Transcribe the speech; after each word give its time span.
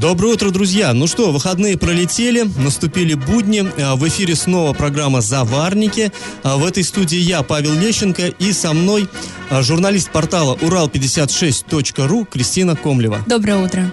Доброе 0.00 0.32
утро, 0.32 0.48
друзья! 0.48 0.94
Ну 0.94 1.06
что, 1.06 1.30
выходные 1.30 1.76
пролетели, 1.76 2.50
наступили 2.56 3.12
будни. 3.12 3.70
А, 3.78 3.96
в 3.96 4.08
эфире 4.08 4.34
снова 4.34 4.72
программа 4.72 5.20
«Заварники». 5.20 6.10
А, 6.42 6.56
в 6.56 6.64
этой 6.64 6.84
студии 6.84 7.18
я, 7.18 7.42
Павел 7.42 7.74
Лещенко, 7.74 8.28
и 8.28 8.54
со 8.54 8.72
мной 8.72 9.10
а, 9.50 9.60
журналист 9.60 10.10
портала 10.10 10.56
урал56.ру 10.56 12.24
Кристина 12.24 12.76
Комлева. 12.76 13.22
Доброе 13.26 13.58
утро. 13.58 13.92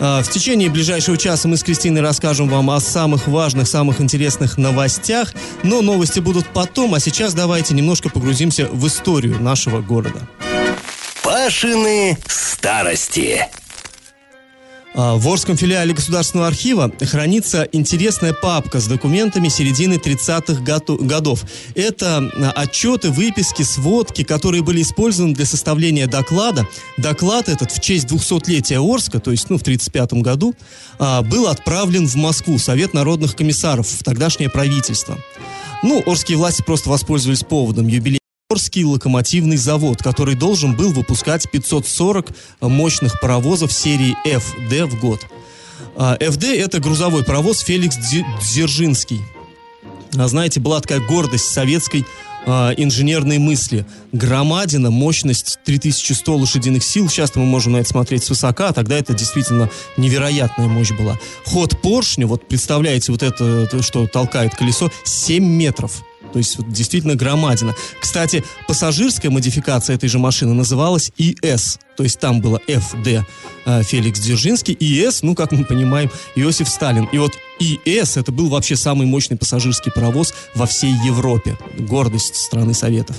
В 0.00 0.24
течение 0.30 0.68
ближайшего 0.68 1.16
часа 1.16 1.48
мы 1.48 1.56
с 1.56 1.62
Кристиной 1.62 2.02
расскажем 2.02 2.48
вам 2.48 2.68
о 2.70 2.78
самых 2.78 3.26
важных, 3.26 3.68
самых 3.68 4.02
интересных 4.02 4.58
новостях, 4.58 5.32
но 5.62 5.80
новости 5.80 6.20
будут 6.20 6.46
потом, 6.48 6.92
а 6.94 7.00
сейчас 7.00 7.32
давайте 7.32 7.72
немножко 7.72 8.10
погрузимся 8.10 8.68
в 8.70 8.86
историю 8.86 9.40
нашего 9.40 9.80
города. 9.80 10.28
Пашины 11.22 12.18
старости. 12.26 13.48
А, 14.94 15.16
в 15.16 15.26
Орском 15.28 15.56
филиале 15.56 15.94
Государственного 15.94 16.48
архива 16.48 16.92
хранится 17.00 17.66
интересная 17.72 18.32
папка 18.32 18.80
с 18.80 18.86
документами 18.86 19.48
середины 19.48 19.94
30-х 19.94 20.62
годов. 21.04 21.44
Это 21.74 22.18
а, 22.18 22.52
отчеты, 22.52 23.10
выписки, 23.10 23.62
сводки, 23.62 24.22
которые 24.22 24.62
были 24.62 24.82
использованы 24.82 25.34
для 25.34 25.46
составления 25.46 26.06
доклада. 26.06 26.66
Доклад 26.98 27.48
этот 27.48 27.72
в 27.72 27.80
честь 27.80 28.06
200-летия 28.06 28.80
Орска, 28.80 29.18
то 29.18 29.30
есть 29.30 29.48
ну, 29.48 29.58
в 29.58 29.62
1935 29.62 30.22
году, 30.22 30.54
а, 30.98 31.22
был 31.22 31.48
отправлен 31.48 32.06
в 32.06 32.14
Москву, 32.16 32.58
Совет 32.58 32.92
народных 32.94 33.34
комиссаров, 33.34 33.88
в 33.88 34.02
тогдашнее 34.04 34.50
правительство. 34.50 35.18
Ну, 35.82 36.02
орские 36.06 36.38
власти 36.38 36.62
просто 36.62 36.90
воспользовались 36.90 37.42
поводом 37.42 37.88
юбилея 37.88 38.21
Орский 38.52 38.84
локомотивный 38.84 39.56
завод, 39.56 40.02
который 40.02 40.34
должен 40.34 40.76
был 40.76 40.92
выпускать 40.92 41.50
540 41.50 42.26
мощных 42.60 43.18
паровозов 43.18 43.72
серии 43.72 44.14
FD 44.26 44.84
в 44.88 45.00
год. 45.00 45.26
А,– 45.96 46.18
это 46.20 46.78
грузовой 46.78 47.24
паровоз 47.24 47.60
Феликс 47.60 47.96
Дзержинский. 47.96 49.22
А, 50.18 50.28
знаете, 50.28 50.60
была 50.60 50.82
такая 50.82 51.00
гордость 51.00 51.46
советской 51.46 52.04
э, 52.44 52.50
инженерной 52.76 53.38
мысли. 53.38 53.86
Громадина, 54.12 54.90
мощность 54.90 55.58
3100 55.64 56.36
лошадиных 56.36 56.84
сил. 56.84 57.08
Сейчас 57.08 57.34
мы 57.34 57.46
можем 57.46 57.72
на 57.72 57.78
это 57.78 57.88
смотреть 57.88 58.22
свысока, 58.22 58.68
а 58.68 58.72
тогда 58.74 58.98
это 58.98 59.14
действительно 59.14 59.70
невероятная 59.96 60.66
мощь 60.68 60.92
была. 60.92 61.18
Ход 61.46 61.80
поршня, 61.80 62.26
вот 62.26 62.46
представляете, 62.46 63.12
вот 63.12 63.22
это, 63.22 63.82
что 63.82 64.06
толкает 64.06 64.54
колесо, 64.54 64.90
7 65.04 65.42
метров. 65.42 66.04
То 66.32 66.38
есть 66.38 66.58
вот, 66.58 66.70
действительно 66.70 67.14
громадина. 67.14 67.74
Кстати, 68.00 68.44
пассажирская 68.66 69.30
модификация 69.30 69.96
этой 69.96 70.08
же 70.08 70.18
машины 70.18 70.54
называлась 70.54 71.12
ИС. 71.18 71.78
То 71.96 72.04
есть 72.04 72.18
там 72.18 72.40
было 72.40 72.58
ФД 72.66 73.24
э, 73.66 73.82
Феликс 73.82 74.20
Дзержинский, 74.20 74.76
ИС, 74.78 75.22
ну, 75.22 75.34
как 75.34 75.52
мы 75.52 75.64
понимаем, 75.64 76.10
Иосиф 76.34 76.68
Сталин. 76.68 77.04
И 77.12 77.18
вот 77.18 77.32
ИС 77.62 78.16
это 78.16 78.32
был 78.32 78.48
вообще 78.48 78.76
самый 78.76 79.06
мощный 79.06 79.36
пассажирский 79.36 79.92
паровоз 79.92 80.34
во 80.54 80.66
всей 80.66 80.92
Европе. 81.04 81.56
Гордость 81.78 82.36
страны 82.36 82.74
Советов. 82.74 83.16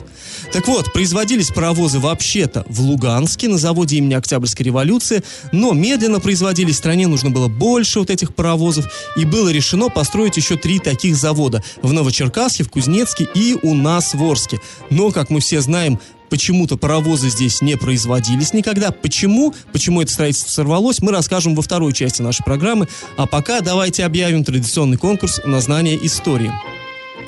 Так 0.52 0.68
вот, 0.68 0.92
производились 0.94 1.50
паровозы 1.50 2.00
вообще-то 2.00 2.66
в 2.68 2.82
Луганске 2.82 3.48
на 3.48 3.58
заводе 3.58 3.98
имени 3.98 4.14
Октябрьской 4.14 4.66
революции, 4.66 5.24
но 5.52 5.74
медленно 5.74 6.20
производились, 6.20 6.78
стране 6.78 7.08
нужно 7.08 7.30
было 7.30 7.48
больше 7.48 8.00
вот 8.00 8.10
этих 8.10 8.36
паровозов, 8.36 8.92
и 9.16 9.26
было 9.26 9.50
решено 9.50 9.90
построить 9.90 10.38
еще 10.38 10.58
три 10.58 10.80
таких 10.80 11.16
завода 11.16 11.64
в 11.82 11.94
Новочеркасске, 11.94 12.64
в 12.64 12.70
Кузнецке 12.70 13.28
и 13.34 13.56
у 13.62 13.74
нас 13.74 14.14
в 14.14 14.24
Орске. 14.24 14.60
Но, 14.90 15.12
как 15.12 15.30
мы 15.30 15.40
все 15.40 15.62
знаем, 15.62 16.00
почему-то 16.34 16.78
паровозы 16.78 17.30
здесь 17.30 17.62
не 17.62 17.78
производились 17.78 18.54
никогда. 18.54 18.90
Почему? 18.90 19.54
Почему 19.72 20.02
это 20.02 20.12
строительство 20.12 20.50
сорвалось, 20.50 21.00
мы 21.00 21.12
расскажем 21.12 21.54
во 21.54 21.62
второй 21.62 21.94
части 21.94 22.24
нашей 22.24 22.44
программы. 22.44 22.88
А 23.18 23.28
пока 23.28 23.62
давайте 23.62 24.04
объявим 24.04 24.44
традиционный 24.44 24.98
конкурс 24.98 25.42
на 25.46 25.62
знание 25.62 25.96
истории 26.04 26.52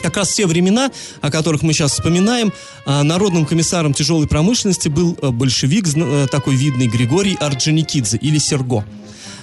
как 0.02 0.18
раз 0.18 0.34
те 0.34 0.46
времена, 0.46 0.92
о 1.22 1.32
которых 1.32 1.62
мы 1.64 1.74
сейчас 1.74 1.94
вспоминаем, 1.94 2.52
а, 2.86 3.02
народным 3.04 3.46
комиссаром 3.46 3.94
тяжелой 3.94 4.28
промышленности 4.28 4.88
был 4.88 5.18
э, 5.20 5.30
большевик, 5.30 5.88
э, 5.96 6.28
такой 6.30 6.56
видный 6.56 6.88
Григорий 6.88 7.36
Орджоникидзе 7.40 8.18
или 8.18 8.38
Серго. 8.38 8.86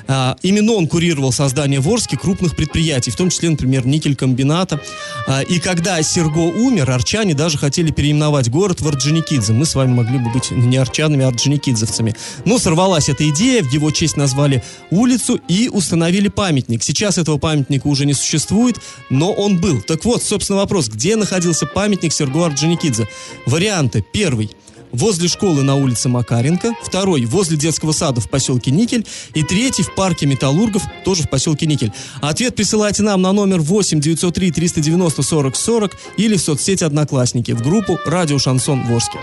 А, 0.09 0.37
именно 0.43 0.73
он 0.73 0.87
курировал 0.87 1.33
создание 1.33 1.81
в 1.81 1.89
Орске 1.89 2.17
крупных 2.17 2.57
предприятий, 2.57 3.11
в 3.11 3.17
том 3.17 3.31
числе, 3.31 3.51
например, 3.51 3.87
никель-комбината. 3.87 4.81
А, 5.27 5.43
и 5.43 5.59
когда 5.59 6.03
Серго 6.03 6.39
умер, 6.39 6.91
арчане 6.91 7.35
даже 7.35 7.59
хотели 7.59 7.91
переименовать 7.91 8.51
город 8.51 8.81
в 8.81 8.89
Орджоникидзе. 8.89 9.53
Мы 9.53 9.67
с 9.67 9.75
вами 9.75 9.93
могли 9.93 10.19
бы 10.19 10.31
быть 10.31 10.51
не 10.51 10.77
арчанами, 10.77 11.25
а 11.25 11.29
орджоникидзевцами. 11.29 12.15
Но 12.45 12.59
сорвалась 12.59 13.09
эта 13.09 13.29
идея, 13.31 13.63
в 13.63 13.73
его 13.73 13.91
честь 13.91 14.17
назвали 14.17 14.63
улицу 14.91 15.41
и 15.49 15.69
установили 15.69 16.29
памятник. 16.29 16.83
Сейчас 16.83 17.19
этого 17.19 17.39
памятника 17.39 17.87
уже 17.87 18.07
не 18.07 18.15
существует, 18.15 18.77
но 19.11 19.33
он 19.33 19.61
был. 19.61 19.81
Так 19.83 20.05
вот, 20.05 20.23
собственно, 20.23 20.59
вопрос, 20.59 20.89
где 20.89 21.17
находился 21.17 21.67
памятник 21.67 22.13
Серго 22.13 22.47
Орджоникидзе? 22.47 23.09
Варианты. 23.47 24.05
Первый– 24.13 24.51
возле 24.93 25.29
школы 25.29 25.63
на 25.63 25.75
улице 25.75 26.09
Макаренко, 26.09 26.75
второй 26.83 27.25
возле 27.25 27.57
детского 27.57 27.93
сада 27.93 28.21
в 28.21 28.29
поселке 28.29 28.71
Никель 28.71 29.07
и 29.35 29.43
третий 29.43 29.83
в 29.83 29.95
парке 29.95 30.27
Металлургов, 30.27 30.83
тоже 31.05 31.25
в 31.25 31.31
поселке 31.31 31.67
Никель. 31.67 31.93
Ответ 32.21 32.55
присылайте 32.55 33.03
нам 33.03 33.23
на 33.23 33.33
номер 33.33 33.61
8 33.61 34.01
903 34.01 34.51
390 34.51 35.23
40 35.23 35.57
40 35.57 35.97
или 36.17 36.37
в 36.37 36.41
соцсети 36.41 36.85
Одноклассники 36.85 37.53
в 37.53 37.63
группу 37.63 37.99
«Радио 38.07 38.39
Шансон 38.39 38.87
Ворске». 38.87 39.19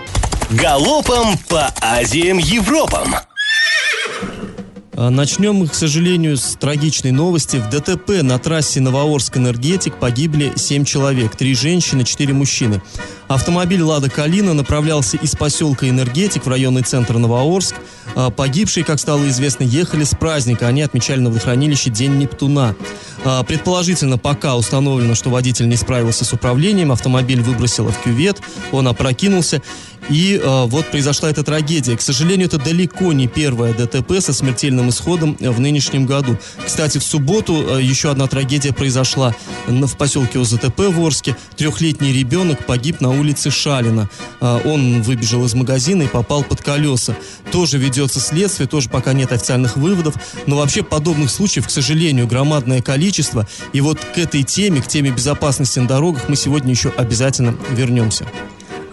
Галопом 0.50 1.38
по 1.48 1.72
Азиям 1.80 2.38
Европам! 2.38 3.14
А, 5.02 5.08
начнем 5.08 5.54
мы, 5.54 5.66
к 5.66 5.74
сожалению, 5.74 6.36
с 6.36 6.56
трагичной 6.60 7.10
новости. 7.10 7.56
В 7.56 7.70
ДТП 7.70 8.22
на 8.22 8.38
трассе 8.38 8.80
Новоорск-Энергетик 8.80 9.94
погибли 9.98 10.52
7 10.56 10.84
человек, 10.84 11.34
3 11.36 11.54
женщины, 11.54 12.04
4 12.04 12.34
мужчины. 12.34 12.82
Автомобиль 13.26 13.80
«Лада 13.80 14.10
Калина» 14.10 14.52
направлялся 14.52 15.16
из 15.16 15.34
поселка 15.34 15.88
Энергетик 15.88 16.44
в 16.44 16.48
районный 16.50 16.82
центр 16.82 17.16
Новоорск. 17.16 17.76
А, 18.14 18.28
погибшие, 18.28 18.84
как 18.84 18.98
стало 18.98 19.26
известно, 19.28 19.64
ехали 19.64 20.04
с 20.04 20.14
праздника. 20.14 20.68
Они 20.68 20.82
отмечали 20.82 21.20
на 21.20 21.30
водохранилище 21.30 21.88
День 21.88 22.18
Нептуна. 22.18 22.76
А, 23.24 23.42
предположительно, 23.42 24.18
пока 24.18 24.54
установлено, 24.54 25.14
что 25.14 25.30
водитель 25.30 25.66
не 25.66 25.76
справился 25.76 26.26
с 26.26 26.32
управлением, 26.34 26.92
автомобиль 26.92 27.40
выбросило 27.40 27.90
в 27.90 28.02
кювет, 28.02 28.42
он 28.70 28.86
опрокинулся. 28.86 29.62
И 30.08 30.40
э, 30.42 30.64
вот 30.66 30.86
произошла 30.86 31.30
эта 31.30 31.42
трагедия. 31.42 31.96
К 31.96 32.00
сожалению, 32.00 32.46
это 32.46 32.58
далеко 32.58 33.12
не 33.12 33.28
первая 33.28 33.74
ДТП 33.74 34.20
со 34.20 34.32
смертельным 34.32 34.88
исходом 34.88 35.36
в 35.38 35.60
нынешнем 35.60 36.06
году. 36.06 36.36
Кстати, 36.64 36.98
в 36.98 37.04
субботу 37.04 37.76
э, 37.76 37.82
еще 37.82 38.10
одна 38.10 38.26
трагедия 38.26 38.72
произошла 38.72 39.34
в 39.66 39.96
поселке 39.96 40.40
ОЗТП 40.40 40.80
в 40.80 41.04
Орске. 41.04 41.36
Трехлетний 41.56 42.12
ребенок 42.12 42.66
погиб 42.66 43.00
на 43.00 43.10
улице 43.10 43.50
Шалина. 43.50 44.08
Э, 44.40 44.60
он 44.64 45.02
выбежал 45.02 45.44
из 45.44 45.54
магазина 45.54 46.04
и 46.04 46.08
попал 46.08 46.42
под 46.42 46.62
колеса. 46.62 47.14
Тоже 47.52 47.78
ведется 47.78 48.20
следствие, 48.20 48.68
тоже 48.68 48.88
пока 48.88 49.12
нет 49.12 49.32
официальных 49.32 49.76
выводов. 49.76 50.14
Но 50.46 50.56
вообще 50.56 50.82
подобных 50.82 51.30
случаев, 51.30 51.66
к 51.66 51.70
сожалению, 51.70 52.26
громадное 52.26 52.82
количество. 52.82 53.46
И 53.72 53.80
вот 53.80 53.98
к 54.00 54.18
этой 54.18 54.42
теме, 54.42 54.82
к 54.82 54.88
теме 54.88 55.10
безопасности 55.10 55.78
на 55.78 55.86
дорогах 55.86 56.28
мы 56.28 56.36
сегодня 56.36 56.70
еще 56.70 56.92
обязательно 56.96 57.54
вернемся. 57.70 58.26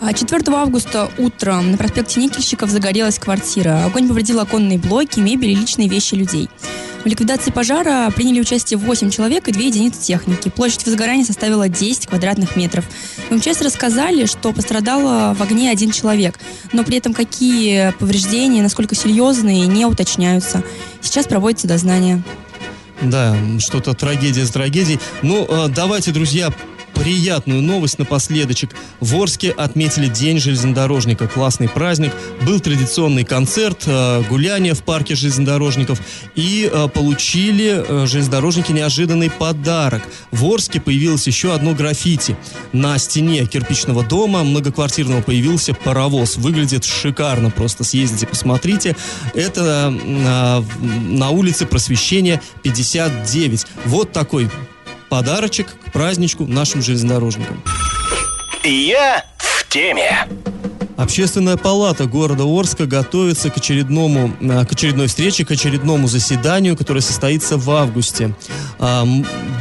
4 0.01 0.43
а 0.47 0.61
августа 0.61 1.09
утром 1.17 1.71
на 1.71 1.77
проспекте 1.77 2.19
Никельщиков 2.19 2.69
загорелась 2.69 3.19
квартира. 3.19 3.85
Огонь 3.85 4.07
повредил 4.07 4.39
оконные 4.39 4.77
блоки, 4.77 5.19
мебель 5.19 5.51
и 5.51 5.55
личные 5.55 5.89
вещи 5.89 6.15
людей. 6.15 6.49
В 7.03 7.05
ликвидации 7.09 7.51
пожара 7.51 8.09
приняли 8.11 8.41
участие 8.41 8.77
8 8.77 9.09
человек 9.09 9.47
и 9.47 9.51
2 9.51 9.61
единицы 9.61 10.01
техники. 10.01 10.49
Площадь 10.49 10.85
возгорания 10.85 11.23
составила 11.23 11.69
10 11.69 12.07
квадратных 12.07 12.55
метров. 12.55 12.85
В 13.29 13.35
МЧС 13.35 13.61
рассказали, 13.61 14.25
что 14.25 14.51
пострадало 14.51 15.33
в 15.33 15.41
огне 15.41 15.71
один 15.71 15.91
человек, 15.91 16.39
но 16.73 16.83
при 16.83 16.97
этом 16.97 17.13
какие 17.13 17.93
повреждения, 17.99 18.61
насколько 18.61 18.95
серьезные, 18.95 19.67
не 19.67 19.85
уточняются. 19.85 20.63
Сейчас 21.01 21.27
проводится 21.27 21.67
дознание. 21.67 22.21
Да, 23.01 23.35
что-то 23.59 23.93
трагедия 23.93 24.45
с 24.45 24.49
трагедией. 24.49 24.99
Ну, 25.21 25.45
э, 25.47 25.67
давайте, 25.69 26.11
друзья, 26.11 26.51
приятную 26.97 27.61
новость 27.61 27.99
напоследочек. 27.99 28.75
В 28.99 29.15
Орске 29.15 29.51
отметили 29.51 30.07
День 30.07 30.39
железнодорожника. 30.39 31.27
Классный 31.27 31.69
праздник. 31.69 32.11
Был 32.41 32.59
традиционный 32.59 33.23
концерт, 33.23 33.83
э, 33.85 34.23
гуляние 34.29 34.73
в 34.73 34.83
парке 34.83 35.15
железнодорожников. 35.15 35.99
И 36.35 36.69
э, 36.71 36.87
получили 36.87 37.83
э, 37.87 38.07
железнодорожники 38.07 38.71
неожиданный 38.71 39.29
подарок. 39.29 40.01
В 40.31 40.45
Орске 40.45 40.81
появилось 40.81 41.27
еще 41.27 41.53
одно 41.53 41.73
граффити. 41.73 42.35
На 42.73 42.97
стене 42.97 43.45
кирпичного 43.45 44.03
дома 44.03 44.43
многоквартирного 44.43 45.21
появился 45.21 45.73
паровоз. 45.73 46.37
Выглядит 46.37 46.83
шикарно. 46.83 47.51
Просто 47.51 47.83
съездите, 47.83 48.27
посмотрите. 48.27 48.95
Это 49.33 49.91
на 49.91 51.29
улице 51.29 51.65
Просвещения 51.65 52.41
59. 52.63 53.65
Вот 53.85 54.11
такой 54.11 54.49
подарочек 55.09 55.67
к 55.67 55.91
праздничку 55.91 56.45
нашим 56.45 56.81
железнодорожникам. 56.81 57.63
Я 58.63 59.25
в 59.37 59.67
теме. 59.69 60.27
Общественная 60.97 61.57
палата 61.57 62.05
города 62.05 62.43
Орска 62.43 62.87
готовится 62.87 63.49
к 63.49 63.57
очередному, 63.57 64.33
э, 64.41 64.65
к 64.65 64.71
очередной 64.71 65.07
встрече, 65.07 65.45
к 65.45 65.51
очередному 65.51 66.07
заседанию, 66.07 66.75
которое 66.75 67.01
состоится 67.01 67.57
в 67.57 67.69
августе. 67.71 68.35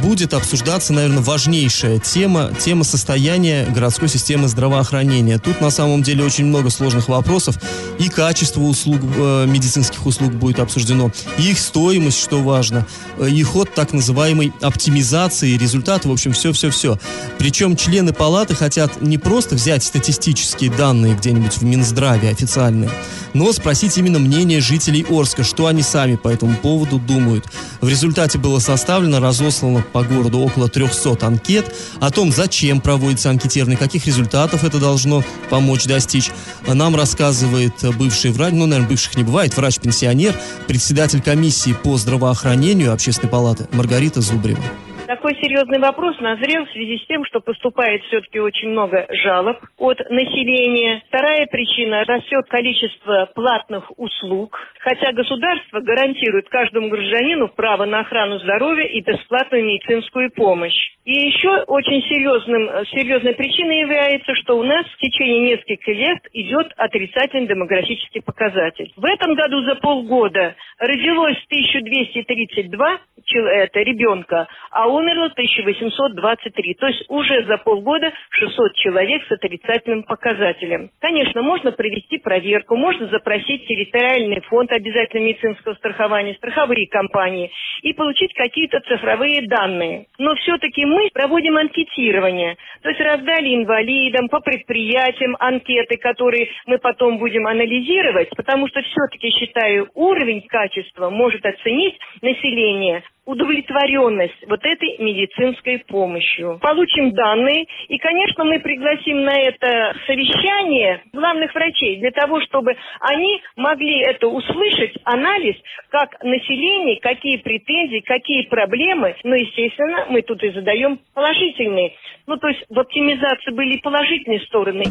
Будет 0.01 0.33
обсуждаться, 0.33 0.93
наверное, 0.93 1.21
важнейшая 1.21 1.99
тема, 1.99 2.51
тема 2.59 2.83
состояния 2.83 3.65
городской 3.65 4.07
системы 4.09 4.47
здравоохранения. 4.47 5.39
Тут 5.39 5.59
на 5.59 5.69
самом 5.71 6.03
деле 6.03 6.23
очень 6.23 6.45
много 6.45 6.69
сложных 6.69 7.07
вопросов. 7.09 7.57
И 7.99 8.09
качество 8.09 8.61
услуг, 8.61 9.01
э, 9.03 9.45
медицинских 9.47 10.05
услуг 10.05 10.33
будет 10.33 10.59
обсуждено, 10.59 11.11
и 11.37 11.51
их 11.51 11.59
стоимость, 11.59 12.19
что 12.19 12.41
важно, 12.41 12.85
э, 13.17 13.29
и 13.29 13.43
ход 13.43 13.73
так 13.73 13.93
называемой 13.93 14.53
оптимизации, 14.61 15.57
результаты, 15.57 16.09
в 16.09 16.11
общем, 16.11 16.33
все-все-все. 16.33 16.99
Причем 17.37 17.75
члены 17.75 18.13
палаты 18.13 18.55
хотят 18.55 19.01
не 19.01 19.17
просто 19.17 19.55
взять 19.55 19.83
статистические 19.83 20.71
данные, 20.71 21.15
где 21.15 21.26
где-нибудь 21.27 21.57
в 21.57 21.63
Минздраве 21.63 22.29
официальные, 22.29 22.89
но 23.33 23.51
спросить 23.51 23.97
именно 23.97 24.17
мнение 24.17 24.61
жителей 24.61 25.05
Орска, 25.09 25.43
что 25.43 25.67
они 25.67 25.81
сами 25.81 26.15
по 26.15 26.29
этому 26.29 26.55
поводу 26.55 26.99
думают. 26.99 27.45
В 27.81 27.89
результате 27.89 28.37
было 28.37 28.59
составлено, 28.59 29.19
разослано 29.19 29.83
по 29.91 30.03
городу 30.03 30.39
около 30.39 30.69
300 30.69 31.27
анкет 31.27 31.75
о 31.99 32.11
том, 32.11 32.31
зачем 32.31 32.79
проводится 32.79 33.29
анкетирование, 33.29 33.77
каких 33.77 34.05
результатов 34.05 34.63
это 34.63 34.79
должно 34.79 35.21
помочь 35.49 35.83
достичь. 35.83 36.31
Нам 36.65 36.95
рассказывает 36.95 37.73
бывший 37.97 38.31
врач, 38.31 38.53
ну, 38.53 38.65
наверное, 38.65 38.89
бывших 38.89 39.17
не 39.17 39.23
бывает, 39.23 39.55
врач-пенсионер, 39.57 40.33
председатель 40.67 41.21
комиссии 41.21 41.73
по 41.73 41.97
здравоохранению 41.97 42.93
Общественной 42.93 43.29
палаты 43.29 43.67
Маргарита 43.73 44.21
Зубрева. 44.21 44.63
Такой 45.07 45.35
серьезный 45.41 45.79
вопрос 45.79 46.19
назрел 46.19 46.65
в 46.65 46.71
связи 46.71 46.97
с 46.97 47.07
тем, 47.07 47.23
что 47.23 47.39
поступает 47.39 48.03
все-таки 48.03 48.41
очень 48.41 48.71
много 48.71 49.07
жалоб 49.23 49.55
от 49.77 49.97
населения. 50.09 51.01
Вторая 51.07 51.47
причина– 51.47 52.03
растет 52.05 52.45
количество 52.49 53.29
платных 53.33 53.89
услуг, 53.97 54.59
хотя 54.81 55.13
государство 55.13 55.79
гарантирует 55.79 56.49
каждому 56.49 56.89
гражданину 56.89 57.47
право 57.47 57.85
на 57.85 58.01
охрану 58.01 58.39
здоровья 58.39 58.83
и 58.83 58.99
бесплатную 58.99 59.63
медицинскую 59.63 60.29
помощь. 60.29 60.75
И 61.05 61.13
еще 61.13 61.63
очень 61.67 62.01
серьезным, 62.09 62.85
серьезной 62.87 63.33
причиной 63.33 63.79
является, 63.79 64.35
что 64.35 64.57
у 64.57 64.63
нас 64.63 64.85
в 64.87 64.97
течение 64.97 65.51
нескольких 65.51 65.87
лет 65.87 66.19
идет 66.33 66.73
отрицательный 66.75 67.47
демографический 67.47 68.21
показатель. 68.21 68.91
В 68.97 69.05
этом 69.05 69.35
году 69.35 69.63
за 69.63 69.75
полгода 69.75 70.53
родилось 70.79 71.37
1232 71.45 72.99
это, 73.35 73.79
ребенка, 73.79 74.47
а 74.71 74.87
умерло 74.97 75.25
1823. 75.25 76.73
То 76.75 76.87
есть 76.87 77.05
уже 77.09 77.43
за 77.45 77.57
полгода 77.57 78.11
600 78.31 78.73
человек 78.75 79.23
с 79.27 79.31
отрицательным 79.31 80.03
показателем. 80.03 80.89
Конечно, 80.99 81.41
можно 81.41 81.71
провести 81.71 82.17
проверку, 82.17 82.75
можно 82.75 83.07
запросить 83.07 83.65
территориальный 83.67 84.41
фонд 84.41 84.71
обязательного 84.71 85.27
медицинского 85.27 85.73
страхования, 85.75 86.35
страховые 86.35 86.87
компании 86.87 87.51
и 87.81 87.93
получить 87.93 88.33
какие-то 88.33 88.79
цифровые 88.81 89.47
данные. 89.47 90.07
Но 90.17 90.35
все-таки 90.35 90.85
мы 90.85 91.09
проводим 91.13 91.57
анкетирование. 91.57 92.57
То 92.81 92.89
есть 92.89 93.01
раздали 93.01 93.55
инвалидам, 93.55 94.27
по 94.29 94.39
предприятиям 94.39 95.35
анкеты, 95.39 95.97
которые 95.97 96.49
мы 96.65 96.77
потом 96.77 97.17
будем 97.17 97.47
анализировать, 97.47 98.29
потому 98.35 98.67
что 98.67 98.81
все-таки, 98.81 99.29
считаю, 99.29 99.89
уровень 99.93 100.41
качества 100.41 101.09
может 101.09 101.45
оценить 101.45 101.97
население 102.21 103.03
удовлетворенность 103.27 104.39
вот 104.47 104.63
этой 104.63 104.97
медицинской 104.99 105.79
помощью. 105.79 106.57
Получим 106.61 107.11
данные, 107.11 107.67
и, 107.89 107.97
конечно, 107.97 108.45
мы 108.45 108.59
пригласим 108.59 109.23
на 109.23 109.37
это 109.37 109.93
совещание 110.07 111.03
главных 111.13 111.53
врачей 111.53 111.99
для 111.99 112.11
того, 112.11 112.39
чтобы 112.41 112.75
они 113.01 113.41
могли 113.57 113.99
это 113.99 114.27
услышать, 114.27 114.95
анализ, 115.03 115.55
как 115.89 116.23
население, 116.23 116.99
какие 117.01 117.37
претензии, 117.37 117.99
какие 117.99 118.43
проблемы. 118.43 119.15
Но, 119.23 119.35
естественно, 119.35 120.07
мы 120.09 120.21
тут 120.21 120.41
и 120.43 120.51
задаем 120.51 120.99
положительные. 121.13 121.93
Ну, 122.27 122.37
то 122.37 122.47
есть 122.47 122.63
в 122.69 122.79
оптимизации 122.79 123.51
были 123.51 123.77
положительные 123.79 124.39
стороны. 124.47 124.85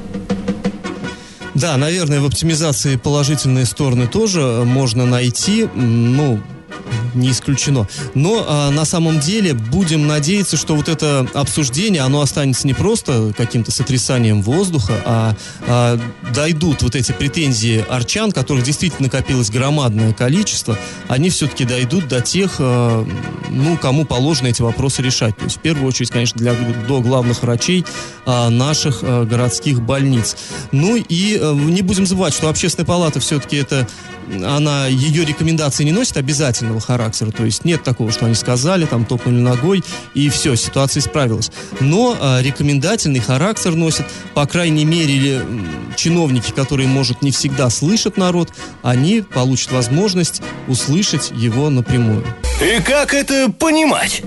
Да, 1.54 1.78
наверное, 1.78 2.20
в 2.20 2.26
оптимизации 2.26 2.98
положительные 3.02 3.64
стороны 3.64 4.06
тоже 4.06 4.40
можно 4.66 5.06
найти. 5.06 5.64
Ну, 5.74 6.38
не 7.16 7.30
исключено. 7.30 7.88
Но 8.14 8.44
а, 8.46 8.70
на 8.70 8.84
самом 8.84 9.20
деле 9.20 9.54
будем 9.54 10.06
надеяться, 10.06 10.56
что 10.56 10.76
вот 10.76 10.88
это 10.88 11.26
обсуждение, 11.34 12.02
оно 12.02 12.20
останется 12.20 12.66
не 12.66 12.74
просто 12.74 13.32
каким-то 13.36 13.70
сотрясанием 13.70 14.42
воздуха, 14.42 14.94
а, 15.04 15.36
а 15.66 15.98
дойдут 16.34 16.82
вот 16.82 16.94
эти 16.94 17.12
претензии 17.12 17.84
арчан, 17.88 18.32
которых 18.32 18.64
действительно 18.64 19.06
накопилось 19.06 19.50
громадное 19.50 20.12
количество, 20.12 20.78
они 21.08 21.30
все-таки 21.30 21.64
дойдут 21.64 22.08
до 22.08 22.20
тех, 22.20 22.56
а, 22.58 23.06
ну, 23.50 23.76
кому 23.76 24.04
положено 24.04 24.48
эти 24.48 24.62
вопросы 24.62 25.02
решать. 25.02 25.36
То 25.36 25.44
есть 25.44 25.56
в 25.56 25.60
первую 25.60 25.88
очередь, 25.88 26.10
конечно, 26.10 26.38
для, 26.38 26.54
до 26.88 27.00
главных 27.00 27.42
врачей 27.42 27.84
а, 28.24 28.50
наших 28.50 29.00
а, 29.02 29.24
городских 29.24 29.80
больниц. 29.80 30.36
Ну 30.72 30.96
и 30.96 31.38
а, 31.40 31.54
не 31.54 31.82
будем 31.82 32.06
забывать, 32.06 32.34
что 32.34 32.48
общественная 32.48 32.86
палата 32.86 33.20
все-таки 33.20 33.56
это 33.56 33.88
она, 34.44 34.87
ее 34.87 35.25
рекомендации 35.25 35.84
не 35.84 35.93
носит 35.93 36.17
обязательного 36.17 36.81
характера, 36.81 37.31
то 37.31 37.44
есть 37.44 37.64
нет 37.64 37.82
такого, 37.82 38.11
что 38.11 38.26
они 38.26 38.34
сказали, 38.34 38.87
там 38.87 39.05
топнули 39.05 39.37
ногой, 39.37 39.84
и 40.14 40.28
все, 40.28 40.56
ситуация 40.56 41.00
исправилась. 41.00 41.50
Но 41.81 42.17
э, 42.19 42.43
рекомендательный 42.43 43.20
характер 43.20 43.75
носит, 43.75 44.06
по 44.34 44.46
крайней 44.46 44.84
мере, 44.84 45.43
чиновники, 45.96 46.50
которые, 46.52 46.88
может, 46.88 47.23
не 47.23 47.31
всегда 47.31 47.70
слышат 47.70 48.17
народ, 48.17 48.52
они 48.82 49.23
получат 49.23 49.73
возможность 49.73 50.43
услышать 50.69 51.31
его 51.34 51.70
напрямую. 51.70 52.25
И 52.61 52.81
как 52.82 53.14
это 53.14 53.50
понимать? 53.50 54.23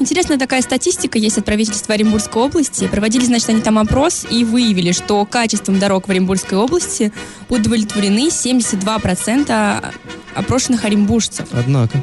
Интересная 0.00 0.38
такая 0.38 0.62
статистика 0.62 1.18
есть 1.18 1.36
от 1.36 1.44
правительства 1.44 1.92
Оренбургской 1.92 2.42
области. 2.42 2.88
Проводили, 2.88 3.22
значит, 3.24 3.50
они 3.50 3.60
там 3.60 3.78
опрос 3.78 4.26
и 4.30 4.44
выявили, 4.44 4.92
что 4.92 5.26
качеством 5.26 5.78
дорог 5.78 6.08
в 6.08 6.10
Оренбургской 6.10 6.56
области 6.56 7.12
удовлетворены 7.50 8.28
72% 8.28 9.94
опрошенных 10.34 10.84
оренбуржцев. 10.86 11.48
Однако. 11.52 12.02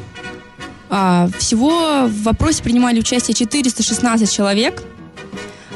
А, 0.90 1.28
всего 1.38 2.06
в 2.06 2.22
вопросе 2.22 2.62
принимали 2.62 3.00
участие 3.00 3.34
416 3.34 4.32
человек. 4.32 4.84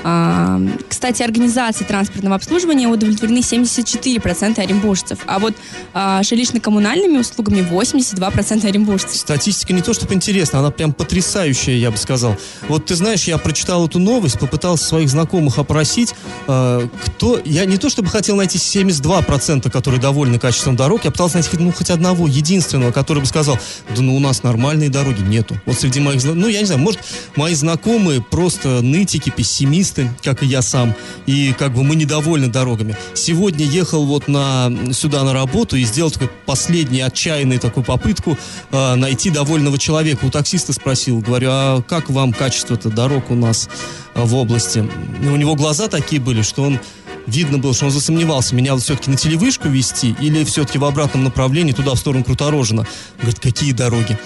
А, 0.04 0.60
кстати, 0.88 1.22
организации 1.22 1.84
транспортного 1.84 2.36
обслуживания 2.36 2.88
удовлетворены 2.88 3.38
74% 3.38 4.58
оренбуржцев, 4.58 5.20
а 5.26 5.38
вот 5.38 5.54
а, 5.94 6.22
жилищно-коммунальными 6.22 7.18
услугами 7.18 7.60
82% 7.60 8.66
оренбуржцев. 8.66 9.16
Статистика 9.16 9.72
не 9.72 9.82
то 9.82 9.92
чтобы 9.92 10.14
интересна, 10.14 10.60
она 10.60 10.70
прям 10.70 10.92
потрясающая, 10.92 11.76
я 11.76 11.90
бы 11.90 11.96
сказал. 11.96 12.36
Вот 12.68 12.86
ты 12.86 12.94
знаешь, 12.94 13.24
я 13.24 13.38
прочитал 13.38 13.86
эту 13.86 13.98
новость, 13.98 14.38
попытался 14.38 14.84
своих 14.84 15.08
знакомых 15.08 15.58
опросить, 15.58 16.14
э, 16.48 16.88
кто... 17.04 17.40
Я 17.44 17.64
не 17.64 17.76
то 17.76 17.88
чтобы 17.90 18.08
хотел 18.08 18.36
найти 18.36 18.58
72%, 18.58 19.70
которые 19.70 20.00
довольны 20.00 20.38
качеством 20.38 20.76
дорог, 20.76 21.04
я 21.04 21.10
пытался 21.10 21.36
найти 21.36 21.50
ну, 21.58 21.72
хоть 21.72 21.90
одного, 21.90 22.26
единственного, 22.26 22.92
который 22.92 23.20
бы 23.20 23.26
сказал, 23.26 23.58
да 23.94 24.02
ну 24.02 24.16
у 24.16 24.20
нас 24.20 24.42
нормальные 24.42 24.90
дороги, 24.90 25.20
нету. 25.20 25.60
Вот 25.66 25.78
среди 25.78 26.00
моих... 26.00 26.22
Ну, 26.24 26.48
я 26.48 26.60
не 26.60 26.66
знаю, 26.66 26.80
может, 26.80 27.00
мои 27.36 27.54
знакомые 27.54 28.22
просто 28.22 28.80
нытики, 28.80 29.30
пессимисты, 29.30 29.91
таксисты, 29.92 30.10
как 30.22 30.42
и 30.42 30.46
я 30.46 30.62
сам, 30.62 30.94
и 31.26 31.54
как 31.58 31.74
бы 31.74 31.82
мы 31.84 31.96
недовольны 31.96 32.48
дорогами. 32.48 32.96
Сегодня 33.14 33.64
ехал 33.64 34.04
вот 34.04 34.28
на, 34.28 34.70
сюда 34.92 35.22
на 35.24 35.32
работу 35.32 35.76
и 35.76 35.84
сделал 35.84 36.10
такой 36.10 36.30
последний 36.46 37.00
отчаянный 37.00 37.58
такую 37.58 37.84
попытку 37.84 38.36
э, 38.70 38.94
найти 38.94 39.30
довольного 39.30 39.78
человека. 39.78 40.24
У 40.24 40.30
таксиста 40.30 40.72
спросил, 40.72 41.20
говорю, 41.20 41.48
а 41.50 41.82
как 41.82 42.10
вам 42.10 42.32
качество-то 42.32 42.90
дорог 42.90 43.30
у 43.30 43.34
нас 43.34 43.68
э, 44.14 44.22
в 44.22 44.34
области? 44.34 44.88
И 45.22 45.26
у 45.26 45.36
него 45.36 45.54
глаза 45.54 45.88
такие 45.88 46.20
были, 46.20 46.42
что 46.42 46.62
он 46.62 46.78
видно 47.26 47.58
было, 47.58 47.72
что 47.72 47.86
он 47.86 47.90
засомневался, 47.92 48.54
меня 48.54 48.74
вот 48.74 48.82
все-таки 48.82 49.10
на 49.10 49.16
телевышку 49.16 49.68
вести 49.68 50.16
или 50.20 50.44
все-таки 50.44 50.78
в 50.78 50.84
обратном 50.84 51.24
направлении, 51.24 51.72
туда, 51.72 51.92
в 51.92 51.98
сторону 51.98 52.24
Круторожина. 52.24 52.86
Говорит, 53.18 53.38
какие 53.38 53.72
дороги? 53.72 54.18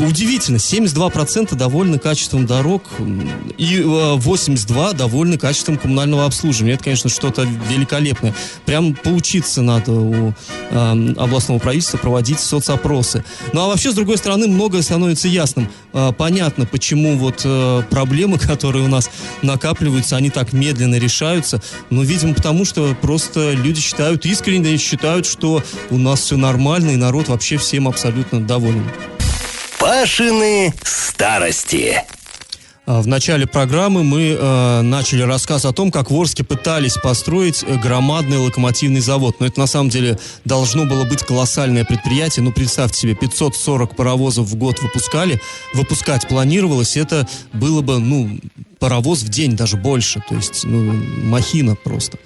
Удивительно, 0.00 0.56
72% 0.56 1.54
довольны 1.54 1.98
качеством 1.98 2.46
дорог 2.46 2.82
и 3.56 3.76
82% 3.80 4.94
довольны 4.94 5.38
качеством 5.38 5.76
коммунального 5.76 6.24
обслуживания. 6.24 6.74
Это, 6.74 6.84
конечно, 6.84 7.10
что-то 7.10 7.46
великолепное. 7.68 8.34
Прям 8.64 8.94
поучиться 8.94 9.62
надо 9.62 9.92
у 9.92 10.34
э, 10.70 11.14
областного 11.16 11.58
правительства 11.58 11.98
проводить 11.98 12.40
соцопросы. 12.40 13.24
Ну 13.52 13.62
а 13.62 13.68
вообще, 13.68 13.90
с 13.92 13.94
другой 13.94 14.18
стороны, 14.18 14.48
многое 14.48 14.82
становится 14.82 15.28
ясным. 15.28 15.68
Э, 15.92 16.12
понятно, 16.16 16.66
почему 16.66 17.16
вот 17.16 17.42
э, 17.44 17.82
проблемы, 17.90 18.38
которые 18.38 18.84
у 18.84 18.88
нас 18.88 19.10
накапливаются, 19.42 20.16
они 20.16 20.30
так 20.30 20.52
медленно 20.52 20.96
решаются. 20.96 21.62
Но, 21.90 22.02
видимо, 22.02 22.34
потому 22.34 22.64
что 22.64 22.96
просто 23.00 23.52
люди 23.52 23.80
считают, 23.80 24.26
искренне 24.26 24.76
считают, 24.76 25.26
что 25.26 25.62
у 25.90 25.98
нас 25.98 26.20
все 26.20 26.36
нормально, 26.36 26.90
и 26.90 26.96
народ 26.96 27.28
вообще 27.28 27.56
всем 27.58 27.86
абсолютно 27.88 28.40
доволен. 28.40 28.84
Пашины 29.88 30.74
старости. 30.84 32.04
А, 32.84 33.00
в 33.00 33.06
начале 33.06 33.46
программы 33.46 34.04
мы 34.04 34.36
э, 34.38 34.80
начали 34.82 35.22
рассказ 35.22 35.64
о 35.64 35.72
том, 35.72 35.90
как 35.90 36.10
в 36.10 36.14
Орске 36.14 36.44
пытались 36.44 36.98
построить 36.98 37.64
э, 37.66 37.74
громадный 37.76 38.36
локомотивный 38.36 39.00
завод. 39.00 39.36
Но 39.40 39.46
это 39.46 39.58
на 39.60 39.66
самом 39.66 39.88
деле 39.88 40.18
должно 40.44 40.84
было 40.84 41.06
быть 41.06 41.22
колоссальное 41.22 41.86
предприятие. 41.86 42.44
Ну, 42.44 42.52
представьте 42.52 43.00
себе, 43.00 43.14
540 43.14 43.96
паровозов 43.96 44.48
в 44.48 44.56
год 44.56 44.78
выпускали. 44.82 45.40
Выпускать 45.72 46.28
планировалось. 46.28 46.98
Это 46.98 47.26
было 47.54 47.80
бы, 47.80 47.98
ну, 47.98 48.38
паровоз 48.78 49.22
в 49.22 49.30
день, 49.30 49.56
даже 49.56 49.78
больше. 49.78 50.22
То 50.28 50.34
есть, 50.34 50.64
ну, 50.64 50.92
махина 51.24 51.76
просто. 51.76 52.18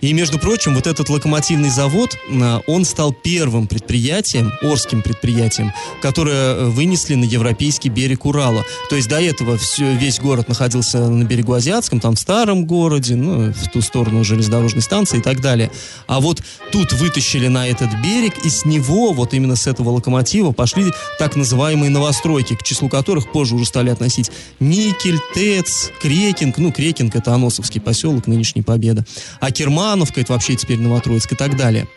И, 0.00 0.12
между 0.12 0.38
прочим, 0.38 0.74
вот 0.74 0.86
этот 0.86 1.08
локомотивный 1.08 1.70
завод, 1.70 2.16
а, 2.30 2.62
он 2.66 2.84
стал 2.84 3.12
первым 3.12 3.66
предприятием, 3.66 4.52
Орским 4.62 5.02
предприятием, 5.02 5.72
которое 6.00 6.54
э, 6.54 6.64
вынесли 6.66 7.14
на 7.14 7.24
европейский 7.24 7.88
берег 7.88 8.24
Урала. 8.24 8.64
То 8.88 8.96
есть 8.96 9.08
до 9.08 9.20
этого 9.20 9.56
все, 9.58 9.94
весь 9.94 10.18
город 10.18 10.48
находился 10.48 11.08
на 11.08 11.24
берегу 11.24 11.52
Азиатском, 11.52 12.00
там 12.00 12.16
в 12.16 12.18
старом 12.18 12.66
городе, 12.66 13.14
ну, 13.14 13.52
в 13.52 13.70
ту 13.70 13.82
сторону 13.82 14.24
железнодорожной 14.24 14.82
станции 14.82 15.18
и 15.18 15.22
так 15.22 15.40
далее. 15.40 15.70
А 16.06 16.20
вот 16.20 16.42
тут 16.72 16.92
вытащили 16.92 17.48
на 17.48 17.68
этот 17.68 17.90
берег, 18.02 18.44
и 18.44 18.48
с 18.48 18.64
него, 18.64 19.12
вот 19.12 19.34
именно 19.34 19.56
с 19.56 19.66
этого 19.66 19.90
локомотива, 19.90 20.52
пошли 20.52 20.92
так 21.18 21.36
называемые 21.36 21.90
новостройки, 21.90 22.54
к 22.54 22.62
числу 22.62 22.88
которых 22.88 23.30
позже 23.32 23.54
уже 23.54 23.66
стали 23.66 23.90
относить 23.90 24.30
никель, 24.60 25.18
ТЭЦ, 25.34 25.90
Крекинг, 26.00 26.58
ну, 26.58 26.72
Крекинг 26.72 27.14
это 27.14 27.34
Аносовский 27.34 27.80
поселок, 27.80 28.26
нынешний 28.26 28.62
Победа, 28.62 29.04
а 29.40 29.50
Кермановка 29.90 30.20
это 30.20 30.34
вообще 30.34 30.54
теперь 30.54 30.78
Новотроицк 30.78 31.32
и 31.32 31.34
так 31.34 31.56
далее. 31.56 31.88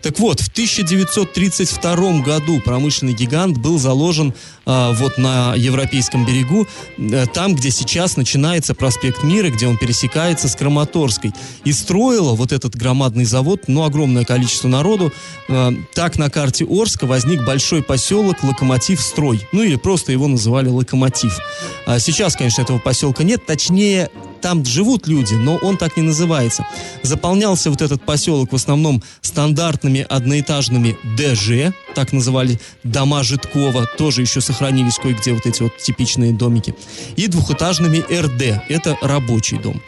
Так 0.00 0.18
вот, 0.18 0.40
в 0.40 0.48
1932 0.48 2.20
году 2.20 2.60
промышленный 2.64 3.12
гигант 3.12 3.58
был 3.58 3.78
заложен 3.78 4.32
а, 4.64 4.92
вот 4.92 5.18
на 5.18 5.54
европейском 5.54 6.24
берегу, 6.24 6.66
а, 6.98 7.26
там, 7.26 7.54
где 7.54 7.70
сейчас 7.70 8.16
начинается 8.16 8.74
проспект 8.74 9.22
Мира, 9.22 9.50
где 9.50 9.66
он 9.66 9.76
пересекается 9.76 10.48
с 10.48 10.56
Краматорской. 10.56 11.32
И 11.64 11.72
строило 11.72 12.34
вот 12.34 12.52
этот 12.52 12.74
громадный 12.74 13.26
завод, 13.26 13.64
ну, 13.66 13.84
огромное 13.84 14.24
количество 14.24 14.68
народу. 14.68 15.12
А, 15.50 15.74
так 15.94 16.16
на 16.16 16.30
карте 16.30 16.64
Орска 16.64 17.06
возник 17.06 17.44
большой 17.44 17.82
поселок 17.82 18.42
Локомотив 18.42 18.98
Строй. 19.02 19.46
Ну, 19.52 19.62
или 19.62 19.76
просто 19.76 20.10
его 20.10 20.26
называли 20.26 20.68
Локомотив. 20.68 21.38
А 21.84 21.98
сейчас, 21.98 22.34
конечно, 22.34 22.62
этого 22.62 22.78
поселка 22.78 23.24
нет, 23.24 23.44
точнее, 23.44 24.08
там 24.42 24.64
живут 24.64 25.06
люди, 25.06 25.34
но 25.34 25.56
он 25.56 25.78
так 25.78 25.96
не 25.96 26.02
называется. 26.02 26.66
Заполнялся 27.02 27.70
вот 27.70 27.80
этот 27.80 28.04
поселок 28.04 28.52
в 28.52 28.56
основном 28.56 29.02
стандартными 29.22 30.06
одноэтажными 30.08 30.96
ДЖ, 31.16 31.74
так 31.94 32.12
называли 32.12 32.60
дома 32.82 33.22
Житкова, 33.22 33.86
тоже 33.96 34.20
еще 34.22 34.40
сохранились 34.40 34.96
кое-где 34.96 35.32
вот 35.32 35.46
эти 35.46 35.62
вот 35.62 35.78
типичные 35.78 36.32
домики, 36.32 36.74
и 37.16 37.28
двухэтажными 37.28 37.98
РД, 37.98 38.62
это 38.68 38.98
рабочий 39.00 39.58
дом. 39.58 39.80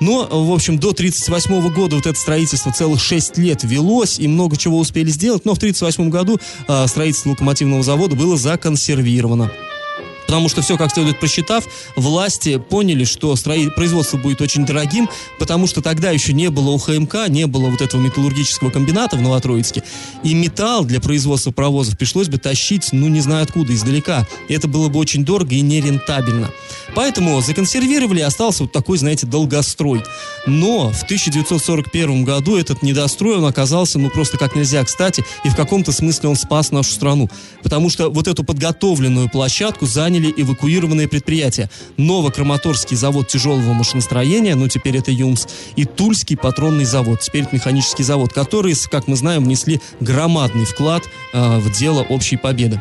Но, 0.00 0.26
в 0.30 0.52
общем, 0.52 0.78
до 0.78 0.90
1938 0.90 1.72
года 1.72 1.96
вот 1.96 2.06
это 2.06 2.18
строительство 2.18 2.72
целых 2.72 3.00
6 3.00 3.36
лет 3.38 3.64
велось, 3.64 4.18
и 4.18 4.28
много 4.28 4.56
чего 4.56 4.78
успели 4.78 5.10
сделать, 5.10 5.44
но 5.44 5.54
в 5.54 5.58
1938 5.58 6.10
году 6.10 6.38
э, 6.68 6.86
строительство 6.86 7.30
локомотивного 7.30 7.82
завода 7.82 8.14
было 8.14 8.36
законсервировано. 8.36 9.50
Потому 10.28 10.50
что 10.50 10.60
все, 10.60 10.76
как 10.76 10.92
следует 10.92 11.18
просчитав, 11.18 11.64
власти 11.96 12.58
поняли, 12.58 13.04
что 13.04 13.34
производство 13.74 14.18
будет 14.18 14.42
очень 14.42 14.66
дорогим, 14.66 15.08
потому 15.38 15.66
что 15.66 15.80
тогда 15.80 16.10
еще 16.10 16.34
не 16.34 16.50
было 16.50 16.68
УХМК, 16.72 17.28
не 17.28 17.46
было 17.46 17.70
вот 17.70 17.80
этого 17.80 17.98
металлургического 17.98 18.68
комбината 18.68 19.16
в 19.16 19.22
Новотроицке. 19.22 19.82
И 20.22 20.34
металл 20.34 20.84
для 20.84 21.00
производства 21.00 21.50
паровозов 21.50 21.96
пришлось 21.96 22.28
бы 22.28 22.36
тащить, 22.36 22.90
ну, 22.92 23.08
не 23.08 23.22
знаю 23.22 23.44
откуда, 23.44 23.72
издалека. 23.72 24.28
Это 24.50 24.68
было 24.68 24.90
бы 24.90 24.98
очень 24.98 25.24
дорого 25.24 25.54
и 25.54 25.62
нерентабельно. 25.62 26.50
Поэтому 26.94 27.40
законсервировали, 27.40 28.20
остался 28.20 28.64
вот 28.64 28.72
такой, 28.72 28.98
знаете, 28.98 29.26
долгострой. 29.26 30.04
Но 30.44 30.90
в 30.90 31.04
1941 31.04 32.24
году 32.24 32.56
этот 32.56 32.82
недострой, 32.82 33.38
он 33.38 33.46
оказался, 33.46 33.98
ну, 33.98 34.10
просто 34.10 34.36
как 34.36 34.54
нельзя 34.54 34.84
кстати, 34.84 35.24
и 35.44 35.48
в 35.48 35.56
каком-то 35.56 35.92
смысле 35.92 36.28
он 36.28 36.36
спас 36.36 36.70
нашу 36.70 36.92
страну. 36.92 37.30
Потому 37.62 37.88
что 37.88 38.10
вот 38.10 38.28
эту 38.28 38.44
подготовленную 38.44 39.30
площадку 39.30 39.86
заняли 39.86 40.17
заняли 40.18 40.34
эвакуированные 40.36 41.08
предприятия. 41.08 41.70
Новокраматорский 41.96 42.96
завод 42.96 43.28
тяжелого 43.28 43.72
машиностроения, 43.72 44.54
ну 44.56 44.68
теперь 44.68 44.96
это 44.96 45.10
ЮМС, 45.10 45.46
и 45.76 45.84
Тульский 45.84 46.36
патронный 46.36 46.84
завод, 46.84 47.20
теперь 47.20 47.42
это 47.42 47.54
механический 47.54 48.02
завод, 48.02 48.32
которые, 48.32 48.74
как 48.90 49.06
мы 49.06 49.16
знаем, 49.16 49.44
внесли 49.44 49.80
громадный 50.00 50.64
вклад 50.64 51.04
э, 51.32 51.58
в 51.58 51.70
дело 51.72 52.02
общей 52.02 52.36
победы. 52.36 52.80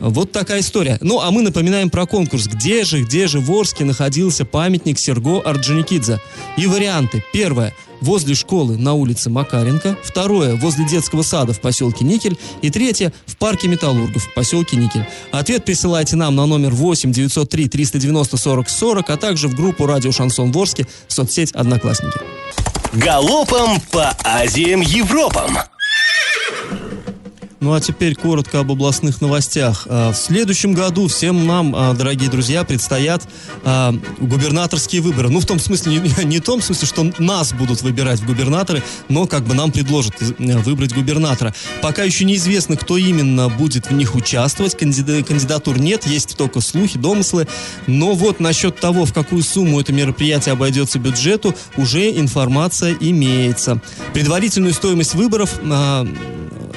Вот 0.00 0.32
такая 0.32 0.60
история. 0.60 0.98
Ну, 1.00 1.20
а 1.20 1.30
мы 1.30 1.42
напоминаем 1.42 1.90
про 1.90 2.06
конкурс. 2.06 2.46
Где 2.46 2.84
же, 2.84 3.02
где 3.02 3.26
же 3.26 3.38
в 3.38 3.50
Орске 3.52 3.84
находился 3.84 4.44
памятник 4.44 4.98
Серго 4.98 5.40
Орджоникидзе? 5.40 6.20
И 6.56 6.66
варианты. 6.66 7.22
Первое 7.32 7.74
возле 8.00 8.34
школы 8.34 8.78
на 8.78 8.94
улице 8.94 9.30
Макаренко, 9.30 9.98
второе 10.02 10.56
возле 10.56 10.86
детского 10.86 11.22
сада 11.22 11.52
в 11.52 11.60
поселке 11.60 12.04
Никель 12.04 12.38
и 12.62 12.70
третье 12.70 13.12
в 13.26 13.36
парке 13.36 13.68
Металлургов 13.68 14.24
в 14.24 14.34
поселке 14.34 14.76
Никель. 14.76 15.06
Ответ 15.32 15.64
присылайте 15.64 16.16
нам 16.16 16.34
на 16.34 16.46
номер 16.46 16.70
8 16.70 17.12
903 17.12 17.68
390 17.68 18.36
40 18.36 18.68
40, 18.68 19.10
а 19.10 19.16
также 19.16 19.48
в 19.48 19.54
группу 19.54 19.86
«Радио 19.86 20.12
Шансон 20.12 20.50
Ворске» 20.50 20.86
соцсеть 21.08 21.52
«Одноклассники». 21.52 22.20
Галопом 22.94 23.80
по 23.92 24.16
Азиям 24.24 24.80
Европам! 24.80 25.58
Ну 27.60 27.74
а 27.74 27.80
теперь 27.80 28.14
коротко 28.14 28.60
об 28.60 28.72
областных 28.72 29.20
новостях. 29.20 29.86
А, 29.90 30.12
в 30.12 30.16
следующем 30.16 30.72
году 30.72 31.08
всем 31.08 31.46
нам, 31.46 31.74
а, 31.76 31.92
дорогие 31.92 32.30
друзья, 32.30 32.64
предстоят 32.64 33.22
а, 33.64 33.94
губернаторские 34.18 35.02
выборы. 35.02 35.28
Ну, 35.28 35.40
в 35.40 35.46
том 35.46 35.58
смысле, 35.58 35.98
не, 35.98 36.24
не 36.24 36.38
в 36.38 36.42
том 36.42 36.62
смысле, 36.62 36.88
что 36.88 37.12
нас 37.18 37.52
будут 37.52 37.82
выбирать 37.82 38.20
в 38.20 38.26
губернаторы, 38.26 38.82
но 39.10 39.26
как 39.26 39.44
бы 39.44 39.52
нам 39.52 39.72
предложат 39.72 40.14
э, 40.22 40.58
выбрать 40.58 40.94
губернатора. 40.94 41.54
Пока 41.82 42.02
еще 42.02 42.24
неизвестно, 42.24 42.78
кто 42.78 42.96
именно 42.96 43.50
будет 43.50 43.90
в 43.90 43.92
них 43.92 44.14
участвовать. 44.14 44.74
Кандидатур 44.74 45.78
нет, 45.78 46.06
есть 46.06 46.38
только 46.38 46.62
слухи, 46.62 46.98
домыслы. 46.98 47.46
Но 47.86 48.14
вот 48.14 48.40
насчет 48.40 48.80
того, 48.80 49.04
в 49.04 49.12
какую 49.12 49.42
сумму 49.42 49.80
это 49.80 49.92
мероприятие 49.92 50.54
обойдется 50.54 50.98
бюджету, 50.98 51.54
уже 51.76 52.10
информация 52.10 52.96
имеется. 52.98 53.82
Предварительную 54.14 54.72
стоимость 54.72 55.14
выборов 55.14 55.60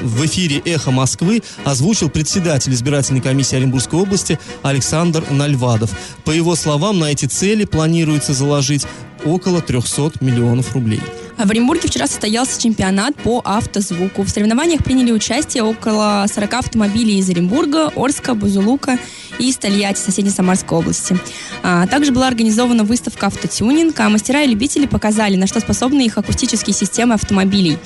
в 0.03 0.25
эфире 0.25 0.62
«Эхо 0.65 0.91
Москвы» 0.91 1.41
озвучил 1.63 2.10
председатель 2.10 2.74
избирательной 2.74 3.22
комиссии 3.22 3.55
Оренбургской 3.55 4.00
области 4.00 4.38
Александр 4.62 5.24
Нальвадов. 5.31 5.91
По 6.25 6.31
его 6.31 6.55
словам, 6.55 7.00
на 7.00 7.05
эти 7.05 7.25
цели 7.25 7.65
планируется 7.65 8.33
заложить 8.33 8.86
около 9.25 9.62
300 9.62 10.13
миллионов 10.19 10.74
рублей. 10.74 11.01
В 11.38 11.50
Оренбурге 11.50 11.88
вчера 11.88 12.05
состоялся 12.05 12.62
чемпионат 12.62 13.15
по 13.15 13.41
автозвуку. 13.43 14.24
В 14.24 14.29
соревнованиях 14.29 14.83
приняли 14.83 15.12
участие 15.12 15.63
около 15.63 16.25
40 16.31 16.53
автомобилей 16.53 17.17
из 17.17 17.29
Оренбурга, 17.29 17.91
Орска, 17.95 18.36
Бузулука 18.36 19.00
и 19.39 19.49
из 19.49 19.57
Тольятти, 19.57 19.99
соседней 19.99 20.31
Самарской 20.31 20.77
области. 20.77 21.17
А, 21.61 21.87
также 21.87 22.11
была 22.11 22.27
организована 22.27 22.83
выставка 22.83 23.27
«Автотюнинг», 23.27 23.99
а 23.99 24.09
мастера 24.09 24.43
и 24.43 24.47
любители 24.47 24.85
показали, 24.85 25.35
на 25.35 25.47
что 25.47 25.59
способны 25.59 26.05
их 26.05 26.17
акустические 26.17 26.73
системы 26.73 27.15
автомобилей. 27.15 27.77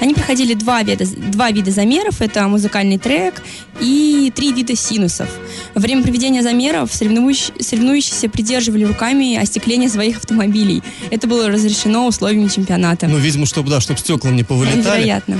Они 0.00 0.14
проходили 0.14 0.54
два 0.54 0.82
вида, 0.82 1.04
два 1.06 1.50
вида 1.50 1.70
замеров. 1.70 2.20
Это 2.20 2.46
музыкальный 2.48 2.98
трек 2.98 3.42
и 3.80 4.32
три 4.34 4.52
вида 4.52 4.76
синусов. 4.76 5.28
Во 5.74 5.80
время 5.80 6.02
проведения 6.02 6.42
замеров 6.42 6.92
соревнующие, 6.92 7.54
соревнующиеся 7.60 8.28
придерживали 8.28 8.84
руками 8.84 9.36
остекление 9.36 9.88
своих 9.88 10.18
автомобилей. 10.18 10.82
Это 11.10 11.26
было 11.26 11.48
разрешено 11.48 12.06
условиями 12.06 12.48
чемпионата. 12.48 13.06
Ну, 13.06 13.18
видимо, 13.18 13.46
чтобы, 13.46 13.70
да, 13.70 13.80
чтобы 13.80 13.98
стекла 13.98 14.30
не 14.30 14.44
повылетали. 14.44 14.82
Вероятно. 14.82 15.38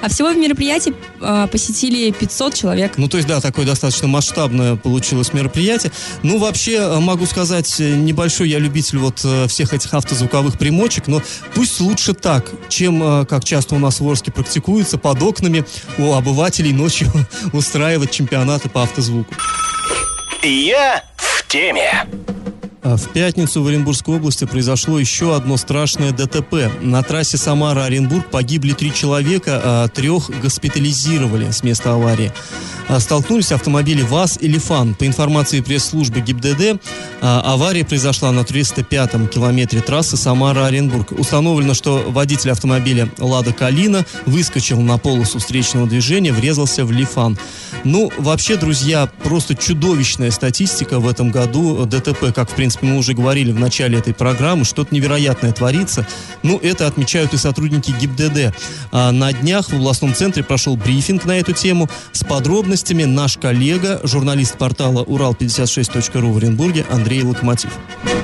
А 0.00 0.08
всего 0.08 0.30
в 0.30 0.36
мероприятии 0.36 0.94
э, 1.20 1.48
посетили 1.50 2.10
500 2.10 2.54
человек. 2.54 2.92
Ну, 2.96 3.08
то 3.08 3.16
есть, 3.16 3.28
да, 3.28 3.40
такое 3.40 3.66
достаточно 3.66 4.08
масштабное 4.08 4.76
получилось 4.76 5.32
мероприятие. 5.32 5.92
Ну, 6.22 6.38
вообще, 6.38 6.76
э, 6.76 6.98
могу 7.00 7.26
сказать, 7.26 7.80
э, 7.80 7.94
небольшой 7.96 8.48
я 8.48 8.58
любитель 8.58 8.98
вот 8.98 9.20
э, 9.24 9.46
всех 9.48 9.74
этих 9.74 9.92
автозвуковых 9.92 10.58
примочек, 10.58 11.06
но 11.06 11.22
пусть 11.54 11.80
лучше 11.80 12.14
так, 12.14 12.50
чем, 12.68 13.26
как 13.26 13.44
часто 13.44 13.74
у 13.74 13.78
нас 13.78 14.00
в 14.00 14.08
Орске 14.08 14.32
практикуется, 14.32 14.98
под 14.98 15.22
окнами 15.22 15.64
у 15.98 16.14
обывателей 16.14 16.72
ночью 16.72 17.08
устраивать 17.52 18.10
чемпионаты 18.10 18.68
по 18.68 18.82
автозвуку. 18.82 19.34
Я 20.42 21.04
в 21.16 21.46
теме. 21.48 22.06
А 22.82 22.96
В 22.96 23.12
пятницу 23.12 23.62
в 23.62 23.66
Оренбургской 23.66 24.16
области 24.16 24.46
произошло 24.46 24.98
еще 24.98 25.36
одно 25.36 25.58
страшное 25.58 26.12
ДТП. 26.12 26.70
На 26.80 27.02
трассе 27.02 27.36
Самара-Оренбург 27.36 28.30
погибли 28.30 28.72
три 28.72 28.92
человека, 28.92 29.60
а 29.62 29.88
трех 29.88 30.30
госпитализировали 30.40 31.50
с 31.50 31.62
места 31.62 31.92
аварии. 31.92 32.32
А, 32.88 32.98
Столкнулись 32.98 33.52
автомобили 33.52 34.02
ВАЗ 34.02 34.38
и 34.40 34.48
Лифан. 34.48 34.94
По 34.94 35.06
информации 35.06 35.60
пресс-службы 35.60 36.20
ГИБДД, 36.20 36.80
а, 37.20 37.42
авария 37.52 37.84
произошла 37.84 38.32
на 38.32 38.40
305-м 38.40 39.28
километре 39.28 39.80
трассы 39.80 40.16
Самара-Оренбург. 40.16 41.12
Установлено, 41.12 41.74
что 41.74 42.02
водитель 42.08 42.50
автомобиля 42.50 43.10
«Лада 43.18 43.52
Калина» 43.52 44.06
выскочил 44.24 44.80
на 44.80 44.96
полосу 44.96 45.38
встречного 45.38 45.86
движения, 45.86 46.32
врезался 46.32 46.86
в 46.86 46.90
Лифан. 46.90 47.38
Ну, 47.84 48.10
вообще, 48.18 48.56
друзья, 48.56 49.08
просто 49.22 49.54
чудовищная 49.54 50.30
статистика 50.30 50.98
в 50.98 51.06
этом 51.06 51.30
году 51.30 51.86
ДТП, 51.86 52.32
как, 52.34 52.50
в 52.50 52.54
принципе, 52.54 52.69
мы 52.82 52.96
уже 52.96 53.14
говорили 53.14 53.52
в 53.52 53.58
начале 53.58 53.98
этой 53.98 54.14
программы, 54.14 54.64
что-то 54.64 54.94
невероятное 54.94 55.52
творится. 55.52 56.06
Ну, 56.42 56.58
это 56.62 56.86
отмечают 56.86 57.32
и 57.32 57.36
сотрудники 57.36 57.90
ГИБДД. 57.90 58.54
А 58.92 59.12
на 59.12 59.32
днях 59.32 59.66
в 59.66 59.74
областном 59.74 60.12
центре 60.14 60.44
прошел 60.44 60.76
брифинг 60.76 61.24
на 61.24 61.38
эту 61.38 61.52
тему. 61.52 61.86
С 62.12 62.24
подробностями 62.24 63.04
наш 63.04 63.36
коллега, 63.36 64.00
журналист 64.04 64.58
портала 64.58 65.04
Урал56.ру 65.04 66.28
в 66.28 66.38
Оренбурге 66.38 66.84
Андрей 66.90 67.22
Локомотив. 67.22 67.70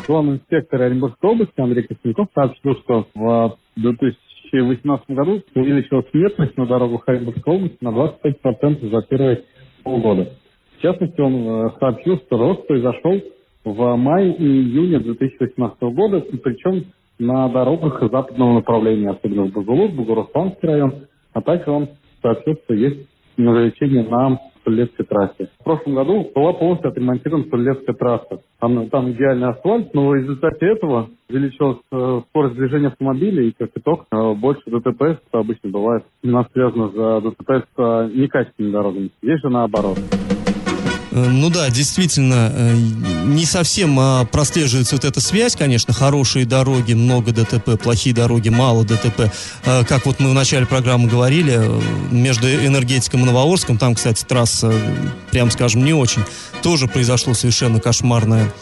Главный 0.07 0.35
инспектор 0.35 0.83
Оренбургской 0.83 1.31
области 1.31 1.61
Андрей 1.61 1.87
Костенков 1.87 2.29
сообщил, 2.35 2.77
что 2.85 3.07
в 3.15 3.59
2018 3.77 5.11
году 5.11 5.43
увеличилась 5.55 6.07
смертность 6.11 6.57
на 6.57 6.67
дорогах 6.67 7.03
Оренбургской 7.07 7.55
области 7.55 7.79
на 7.81 7.89
25% 7.89 8.91
за 8.91 9.03
первые 9.03 9.45
полгода. 9.83 10.33
В 10.79 10.83
частности, 10.83 11.21
он 11.21 11.35
э, 11.35 11.71
сообщил, 11.79 12.19
что 12.27 12.37
рост 12.37 12.67
произошел 12.67 13.21
в 13.67 13.97
мае 13.97 14.33
и 14.33 14.45
июне 14.45 15.01
2018 15.01 15.83
года, 15.83 16.25
причем 16.43 16.85
на 17.19 17.49
дорогах 17.49 18.01
западного 18.01 18.55
направления, 18.55 19.11
особенно 19.11 19.45
в 19.45 19.53
Бузулук, 19.53 19.93
Бугурусланский 19.93 20.69
район, 20.69 20.95
а 21.33 21.43
также 21.43 21.71
он 21.71 21.89
что 22.21 22.75
есть 22.75 23.09
увеличение 23.37 24.05
на 24.05 24.39
Сулецкой 24.65 25.07
трассе. 25.07 25.49
В 25.61 25.65
прошлом 25.65 25.95
году 25.95 26.29
была 26.35 26.53
полностью 26.53 26.91
отремонтирована 26.91 27.45
Сулецкая 27.49 27.95
трасса. 27.95 28.41
Там, 28.59 28.89
там 28.89 29.13
идеальный 29.13 29.51
асфальт, 29.51 29.95
но 29.95 30.09
в 30.09 30.15
результате 30.15 30.67
этого 30.67 31.11
увеличилась 31.29 31.79
э, 31.93 32.21
скорость 32.31 32.57
движения 32.57 32.89
автомобилей, 32.89 33.51
и 33.51 33.55
как 33.57 33.71
итог 33.77 34.07
э, 34.11 34.35
больше 34.35 34.63
ДТП, 34.67 35.21
что 35.29 35.39
обычно 35.39 35.71
бывает, 35.71 36.05
именно 36.23 36.47
связано 36.53 36.89
с 36.89 37.23
ДТП 37.23 37.51
с 37.51 37.67
э, 37.77 38.11
некачественными 38.15 38.73
дорогами. 38.73 39.11
Здесь 39.23 39.41
же 39.41 39.51
наоборот. 39.51 39.99
Э, 41.17 41.29
Ну 41.31 41.49
да, 41.49 41.71
действительно, 41.71 42.53
э, 42.53 42.75
не 43.25 43.47
совсем 43.47 43.99
а, 43.99 44.25
прослеживается 44.27 44.97
вот 44.97 45.05
эта 45.05 45.21
связь, 45.21 45.57
конечно, 45.57 45.95
хорошие 45.95 46.45
дороги, 46.45 46.93
много 46.93 47.33
ДТП, 47.33 47.81
плохие 47.83 48.15
дороги, 48.15 48.51
мало 48.51 48.85
ДТП. 48.85 49.33
Э, 49.65 49.85
Как 49.85 50.05
вот 50.05 50.21
мы 50.21 50.31
в 50.31 50.35
начале 50.35 50.67
программы 50.67 51.09
говорили, 51.09 51.61
между 52.11 52.49
энергетиком 52.49 53.23
и 53.23 53.25
Новоорском, 53.25 53.79
там, 53.79 53.95
кстати, 53.95 54.25
трасса, 54.25 54.73
прям 55.31 55.51
скажем, 55.51 55.85
не 55.85 55.95
очень, 55.95 56.23
тоже 56.63 56.87
произошло 56.87 57.33
совершенно 57.33 57.81
кошмарное, 57.81 58.53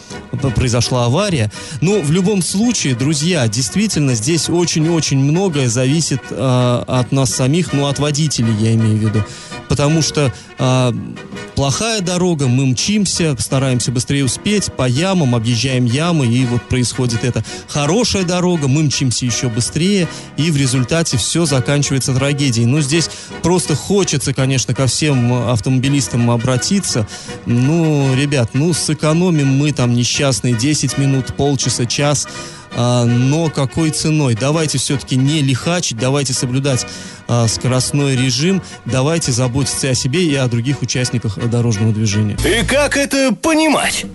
произошла 0.55 1.07
авария. 1.07 1.51
Но 1.81 2.01
в 2.01 2.13
любом 2.13 2.41
случае, 2.43 2.95
друзья, 2.95 3.49
действительно, 3.49 4.15
здесь 4.15 4.49
очень-очень 4.49 5.19
многое 5.19 5.69
зависит 5.69 6.21
от 6.31 7.13
нас 7.13 7.31
самих, 7.31 7.73
ну, 7.73 7.87
от 7.87 7.99
водителей, 7.99 8.55
я 8.61 8.75
имею 8.75 8.97
в 8.97 9.01
виду. 9.01 9.25
Потому 9.75 10.03
что 10.03 10.33
а, 10.57 10.95
плохая 11.57 12.01
дорога, 12.01 12.47
мы 12.47 12.65
мчимся, 12.65 13.35
стараемся 13.37 13.91
быстрее 13.91 14.25
успеть, 14.25 14.73
по 14.73 14.87
ямам, 14.89 15.35
объезжаем 15.35 15.85
ямы, 15.85 16.27
и 16.27 16.47
вот 16.47 16.63
происходит 16.69 17.25
это. 17.25 17.43
Хорошая 17.67 18.23
дорога, 18.23 18.69
мы 18.69 18.85
мчимся 18.85 19.27
еще 19.27 19.49
быстрее, 19.49 20.07
и 20.37 20.53
в 20.53 20.57
результате 20.57 21.17
все 21.17 21.45
заканчивается 21.45 22.15
трагедией. 22.15 22.67
Ну, 22.67 22.81
здесь 22.83 23.11
просто 23.43 23.75
хочется, 23.75 24.33
конечно, 24.33 24.75
ко 24.75 24.87
всем 24.87 25.51
автомобилистам 25.51 26.31
обратиться. 26.31 27.09
Ну, 27.45 28.15
ребят, 28.15 28.51
ну, 28.53 28.73
сэкономим 28.73 29.49
мы 29.49 29.73
там 29.73 29.93
несчастные 29.93 30.55
10 30.55 30.99
минут, 30.99 31.35
полчаса, 31.35 31.85
час, 31.85 32.29
но 32.77 33.51
какой 33.51 33.91
ценой? 33.91 34.35
Давайте 34.35 34.79
все-таки 34.79 35.17
не 35.17 35.43
лихачить, 35.43 35.99
давайте 35.99 36.33
соблюдать 36.33 36.87
а, 37.29 37.47
скоростной 37.49 38.17
режим, 38.17 38.63
давайте 38.85 39.33
заботиться 39.33 39.91
о 39.91 39.95
себе 39.95 40.25
и 40.25 40.35
о 40.35 40.47
других 40.49 40.83
участниках 40.83 41.39
дорожного 41.49 41.93
движения. 41.93 42.37
И 42.45 42.65
как 42.65 42.97
это 42.97 43.35
понимать? 43.35 44.07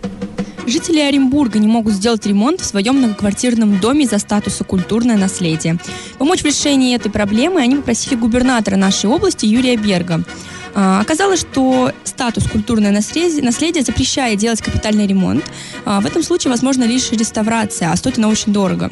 Жители 0.69 0.99
Оренбурга 0.99 1.57
не 1.57 1.67
могут 1.67 1.93
сделать 1.93 2.27
ремонт 2.27 2.61
в 2.61 2.65
своем 2.65 2.97
многоквартирном 2.97 3.79
доме 3.79 4.05
из-за 4.05 4.19
статуса 4.19 4.63
«культурное 4.63 5.17
наследие». 5.17 5.79
Помочь 6.19 6.41
в 6.41 6.45
решении 6.45 6.95
этой 6.95 7.11
проблемы 7.11 7.59
они 7.59 7.77
попросили 7.77 8.13
губернатора 8.13 8.75
нашей 8.75 9.09
области 9.09 9.47
Юрия 9.47 9.77
Берга. 9.77 10.23
А, 10.75 11.01
Оказалось, 11.01 11.39
что 11.41 11.91
статус 12.03 12.45
культурное 12.47 12.91
наследие, 12.91 13.43
наследие 13.43 13.83
запрещает 13.83 14.39
делать 14.39 14.61
капитальный 14.61 15.07
ремонт. 15.07 15.43
А, 15.85 16.01
В 16.01 16.05
этом 16.05 16.23
случае 16.23 16.51
возможно 16.51 16.83
лишь 16.83 17.11
реставрация, 17.11 17.91
а 17.91 17.95
стоит 17.95 18.17
она 18.17 18.27
очень 18.27 18.53
дорого. 18.53 18.89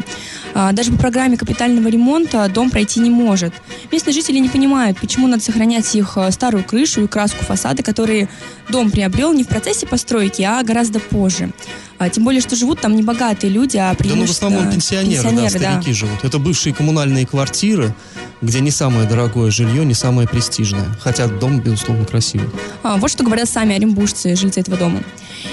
А, 0.53 0.71
Даже 0.71 0.91
по 0.91 0.97
программе 0.97 1.37
капитального 1.37 1.87
ремонта 1.87 2.49
дом 2.49 2.69
пройти 2.69 2.99
не 2.99 3.09
может. 3.09 3.53
Местные 3.91 4.13
жители 4.13 4.39
не 4.39 4.49
понимают, 4.49 4.99
почему 4.99 5.27
надо 5.27 5.43
сохранять 5.43 5.95
их 5.95 6.17
э, 6.17 6.31
старую 6.31 6.63
крышу 6.63 7.03
и 7.03 7.07
краску 7.07 7.43
фасада, 7.43 7.83
которые 7.83 8.29
дом 8.69 8.91
приобрел 8.91 9.33
не 9.33 9.43
в 9.43 9.47
процессе 9.47 9.85
постройки, 9.85 10.41
а 10.41 10.61
гораздо 10.63 10.99
позже. 10.99 11.51
А, 11.97 12.09
Тем 12.09 12.23
более, 12.23 12.41
что 12.41 12.55
живут 12.55 12.79
там 12.81 12.95
не 12.95 13.03
богатые 13.03 13.51
люди, 13.51 13.77
а 13.77 13.79
Да, 13.81 13.89
ну, 13.89 13.95
в 13.95 13.97
преимущественно 13.97 14.49
основном 14.51 14.73
пенсионеры, 14.73 15.31
да, 15.31 15.49
старики 15.49 15.93
живут. 15.93 16.23
Это 16.23 16.37
бывшие 16.37 16.73
коммунальные 16.73 17.25
квартиры, 17.25 17.93
где 18.41 18.59
не 18.59 18.71
самое 18.71 19.07
дорогое 19.07 19.49
жилье, 19.49 19.83
не 19.83 19.95
самое 19.95 20.27
престижное. 20.27 20.85
Хотя 21.01 21.27
дом, 21.27 21.59
безусловно, 21.59 22.05
красивый. 22.05 22.49
А, 22.83 22.97
вот 22.97 23.09
что 23.09 23.23
говорят 23.23 23.49
сами 23.49 23.75
оренбуржцы, 23.75 24.35
жильцы 24.35 24.59
этого 24.59 24.77
дома. 24.77 25.01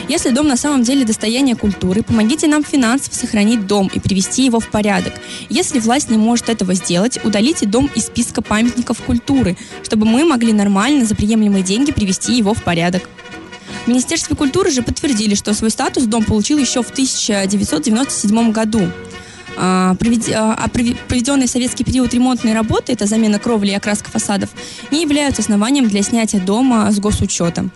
Если 0.09 0.31
дом 0.31 0.49
на 0.49 0.57
самом 0.57 0.83
деле 0.83 1.05
достояние 1.05 1.57
культуры, 1.57 2.03
помогите 2.03 2.47
нам 2.47 2.63
финансово 2.63 3.15
сохранить 3.15 3.67
дом 3.67 3.91
и 3.93 4.01
привести 4.01 4.45
его 4.45 4.61
в 4.61 4.69
порядок. 4.69 5.15
Если 5.49 5.79
власть 5.79 6.11
не 6.11 6.19
может 6.19 6.49
этого 6.49 6.75
сделать, 6.75 7.19
удалите 7.25 7.67
дом 7.67 7.91
из 7.95 8.07
списка 8.07 8.43
памятников 8.43 9.01
культуры, 9.01 9.57
чтобы 9.83 10.05
мы 10.05 10.25
могли 10.25 10.53
нормально 10.53 11.07
за 11.07 11.15
приемлемые 11.15 11.63
деньги 11.63 11.93
привести 11.93 12.37
его 12.37 12.53
в 12.55 12.63
порядок. 12.63 13.09
В 13.85 13.89
Министерстве 13.89 14.35
культуры 14.35 14.71
же 14.71 14.83
подтвердили, 14.83 15.35
что 15.35 15.53
свой 15.53 15.71
статус 15.71 16.05
дом 16.05 16.25
получил 16.25 16.59
еще 16.59 16.83
в 16.83 16.91
1997 16.91 18.53
году. 18.53 18.91
А, 19.57 19.95
а, 19.95 20.55
а 20.55 20.69
прове- 20.69 20.97
проведенные 21.07 21.47
в 21.47 21.51
советский 21.51 21.85
период 21.85 22.13
ремонтные 22.13 22.55
работы, 22.55 22.93
это 22.93 23.07
замена 23.07 23.39
кровли 23.39 23.71
и 23.71 23.75
окраска 23.75 24.11
фасадов, 24.11 24.51
не 24.91 25.03
являются 25.03 25.43
основанием 25.43 25.89
для 25.89 26.03
снятия 26.03 26.41
дома 26.41 26.91
с 26.91 26.99
госучета. 26.99 27.69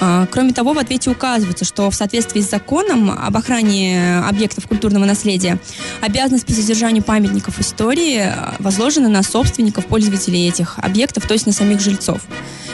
А, 0.00 0.26
Кроме 0.30 0.52
того, 0.52 0.74
в 0.74 0.78
ответе 0.78 1.10
указывается, 1.10 1.64
что 1.64 1.90
в 1.90 1.94
соответствии 1.94 2.40
с 2.40 2.50
законом 2.50 3.10
об 3.10 3.36
охране 3.36 4.18
объектов 4.18 4.68
культурного 4.68 5.04
наследия 5.04 5.58
обязанность 6.00 6.46
по 6.46 6.52
содержанию 6.52 7.02
памятников 7.02 7.58
истории 7.58 8.32
возложена 8.58 9.08
на 9.08 9.22
собственников, 9.22 9.86
пользователей 9.86 10.48
этих 10.48 10.78
объектов, 10.78 11.26
то 11.26 11.34
есть 11.34 11.46
на 11.46 11.52
самих 11.52 11.80
жильцов. 11.80 12.20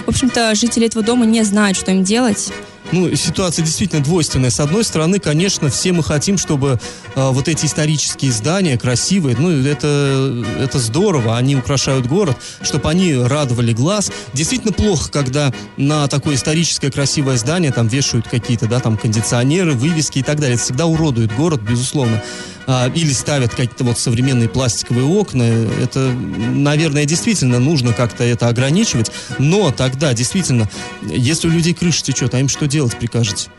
В 0.06 0.08
общем-то, 0.08 0.54
жители 0.54 0.86
этого 0.86 1.04
дома 1.04 1.24
не 1.24 1.42
знают, 1.44 1.76
что 1.76 1.92
им 1.92 2.04
делать. 2.04 2.52
Ну, 2.92 3.14
ситуация 3.14 3.64
действительно 3.64 4.02
двойственная. 4.02 4.50
С 4.50 4.58
одной 4.58 4.82
стороны, 4.84 5.20
конечно, 5.20 5.68
все 5.70 5.92
мы 5.92 6.02
хотим, 6.02 6.38
чтобы 6.38 6.80
э, 7.14 7.30
вот 7.30 7.46
эти 7.46 7.66
исторические 7.66 8.32
здания 8.32 8.76
красивые, 8.76 9.36
ну, 9.38 9.50
это, 9.50 10.44
это 10.58 10.78
здорово, 10.78 11.36
они 11.36 11.54
украшают 11.54 12.06
город, 12.06 12.36
чтобы 12.62 12.88
они 12.90 13.14
радовали 13.14 13.72
глаз. 13.72 14.10
Действительно 14.32 14.72
плохо, 14.72 15.10
когда 15.10 15.52
на 15.76 16.08
такое 16.08 16.34
историческое 16.34 16.90
красивое 16.90 17.36
здание 17.36 17.70
там 17.70 17.86
вешают 17.86 18.26
какие-то, 18.26 18.66
да, 18.66 18.80
там 18.80 18.96
кондиционеры, 18.96 19.72
вывески 19.72 20.18
и 20.18 20.22
так 20.22 20.40
далее. 20.40 20.54
Это 20.54 20.64
всегда 20.64 20.86
уродует 20.86 21.34
город, 21.34 21.60
безусловно. 21.62 22.20
А, 22.66 22.88
или 22.94 23.12
ставят 23.12 23.50
какие-то 23.50 23.84
вот 23.84 23.98
современные 23.98 24.48
пластиковые 24.48 25.06
окна. 25.06 25.42
Это, 25.42 26.00
наверное, 26.00 27.04
действительно 27.04 27.58
нужно 27.58 27.92
как-то 27.92 28.24
это 28.24 28.48
ограничивать. 28.48 29.10
Но 29.38 29.70
тогда, 29.70 30.12
действительно, 30.14 30.68
если 31.02 31.48
у 31.48 31.50
людей 31.50 31.74
крыша 31.74 32.02
течет, 32.02 32.34
а 32.34 32.40
им 32.40 32.48
что 32.48 32.66
делать 32.66 32.96
прикажете? 32.96 33.50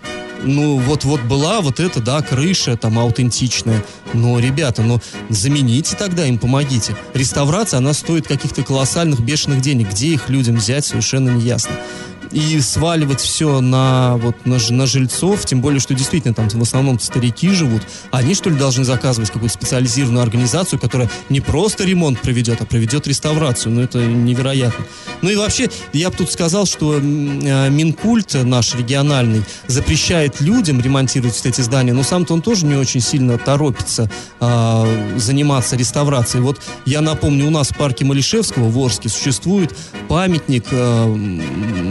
Ну, 0.44 0.78
вот, 0.80 1.04
вот 1.04 1.22
была 1.22 1.62
вот 1.62 1.80
эта, 1.80 2.02
да, 2.02 2.22
крыша 2.22 2.76
там 2.76 2.98
аутентичная. 2.98 3.84
Но, 4.14 4.40
ребята, 4.40 4.82
ну, 4.82 5.00
замените 5.30 5.96
тогда 5.96 6.26
им, 6.26 6.40
помогите. 6.40 6.96
Реставрация, 7.14 7.78
она 7.78 7.94
стоит 7.94 8.28
каких-то 8.28 8.64
колоссальных 8.64 9.20
бешеных 9.20 9.62
денег. 9.62 9.92
Где 9.92 10.08
их 10.08 10.30
людям 10.30 10.56
взять, 10.56 10.86
совершенно 10.86 11.30
не 11.30 11.42
ясно. 11.42 11.74
И 12.32 12.60
сваливать 12.62 13.20
все 13.20 13.62
на, 13.62 14.18
вот, 14.18 14.46
на, 14.46 14.58
на 14.70 14.86
жильцов, 14.86 15.46
тем 15.46 15.62
более, 15.62 15.80
что 15.80 15.94
действительно 15.94 16.34
там 16.34 16.50
в 16.50 16.62
основном 16.62 17.00
старики 17.00 17.50
живут, 17.50 17.82
они 18.12 18.36
что 18.36 18.50
ли 18.50 18.56
должны 18.56 18.84
заказывать 18.84 19.30
какую-то 19.32 19.54
специализированную 19.54 20.24
организацию, 20.24 20.80
которая 20.80 21.10
не 21.30 21.42
просто 21.42 21.84
ремонт 21.84 22.20
проведет, 22.22 22.62
а 22.62 22.66
проведет 22.66 23.08
реставрацию. 23.08 23.74
Ну, 23.74 23.82
это 23.82 24.00
невероятно. 24.00 24.86
Ну 25.22 25.30
и 25.30 25.36
вообще, 25.36 25.70
я 25.94 26.10
бы 26.10 26.16
тут 26.16 26.32
сказал, 26.32 26.66
что 26.66 26.98
э, 26.98 27.00
Минкульт 27.70 28.34
наш 28.44 28.76
региональный 28.76 29.44
запрещает 29.68 30.42
людям 30.42 30.82
ремонтировать 30.82 31.36
вот 31.36 31.46
эти 31.46 31.62
здания, 31.62 31.94
но 31.94 32.04
сам-то 32.04 32.34
он 32.34 32.42
тоже 32.42 32.66
не 32.66 32.76
очень 32.76 33.02
сильно 33.02 33.38
торопится 33.38 34.10
э, 34.40 35.18
заниматься 35.18 35.76
реставрацией. 35.76 36.44
Вот 36.44 36.62
я 36.86 37.02
напомню, 37.02 37.48
у 37.48 37.50
нас 37.50 37.70
в 37.70 37.78
парке 37.78 38.06
Малишевского 38.06 38.70
в 38.70 38.78
Орске 38.80 39.10
существует 39.10 39.76
памятник 40.08 40.66
э, 40.72 41.06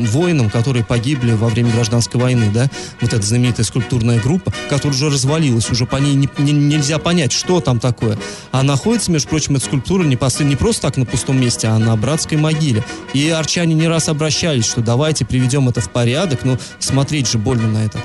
воинам, 0.07 0.30
которые 0.51 0.85
погибли 0.85 1.33
во 1.33 1.49
время 1.49 1.73
гражданской 1.73 2.21
войны, 2.21 2.51
да, 2.53 2.69
вот 3.01 3.13
эта 3.13 3.25
знаменитая 3.25 3.65
скульптурная 3.65 4.21
группа, 4.21 4.53
которая 4.69 4.97
уже 4.97 5.11
развалилась, 5.11 5.71
уже 5.71 5.87
по 5.87 5.97
ней 5.97 6.15
не, 6.15 6.29
не, 6.39 6.53
нельзя 6.53 6.99
понять, 6.99 7.33
что 7.33 7.61
там 7.61 7.81
такое. 7.81 8.19
А 8.53 8.63
находится, 8.63 9.11
между 9.11 9.29
прочим, 9.29 9.57
эта 9.57 9.65
скульптура 9.65 10.05
не, 10.05 10.17
пос, 10.17 10.41
не 10.41 10.57
просто 10.57 10.83
так 10.83 10.97
на 10.97 11.07
пустом 11.07 11.41
месте, 11.41 11.69
а 11.69 11.79
на 11.79 11.97
братской 11.97 12.39
могиле. 12.39 12.85
И 13.13 13.29
арчане 13.31 13.75
не 13.75 13.89
раз 13.89 14.09
обращались, 14.09 14.67
что 14.67 14.81
давайте 14.81 15.25
приведем 15.25 15.69
это 15.69 15.81
в 15.81 15.91
порядок, 15.91 16.45
но 16.45 16.59
смотреть 16.79 17.29
же 17.29 17.39
больно 17.39 17.69
на 17.69 17.85
это. 17.85 18.01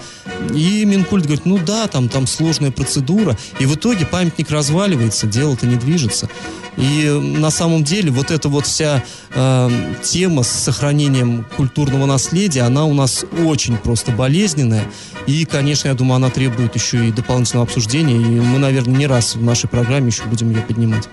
И 0.54 0.86
Минкульт 0.86 1.26
говорит, 1.26 1.46
ну 1.46 1.58
да, 1.58 1.88
там, 1.88 2.10
там 2.10 2.28
сложная 2.28 2.72
процедура. 2.72 3.38
И 3.60 3.66
в 3.66 3.76
итоге 3.76 4.06
памятник 4.06 4.52
разваливается, 4.52 5.28
дело-то 5.28 5.66
не 5.66 5.76
движется. 5.76 6.30
И 6.78 7.08
на 7.10 7.52
самом 7.52 7.84
деле 7.84 8.12
вот 8.12 8.32
эта 8.32 8.50
вот 8.50 8.66
вся 8.66 9.04
э, 9.34 9.70
тема 10.04 10.44
с 10.44 10.50
сохранением 10.50 11.46
культурного 11.56 12.06
наследия, 12.16 12.62
она 12.62 12.86
у 12.86 12.94
нас 12.94 13.26
очень 13.46 13.76
просто 13.76 14.14
болезненная. 14.14 14.86
И, 15.28 15.44
конечно, 15.44 15.90
я 15.90 15.96
думаю, 15.96 16.16
она 16.16 16.30
требует 16.30 16.74
еще 16.74 17.10
и 17.10 17.12
дополнительного 17.12 17.66
обсуждения. 17.66 18.16
И 18.16 18.40
мы, 18.40 18.58
наверное, 18.58 18.96
не 18.96 19.06
раз 19.06 19.36
в 19.36 19.44
нашей 19.44 19.68
программе 19.68 20.08
еще 20.08 20.24
будем 20.24 20.50
ее 20.50 20.62
поднимать. 20.62 21.10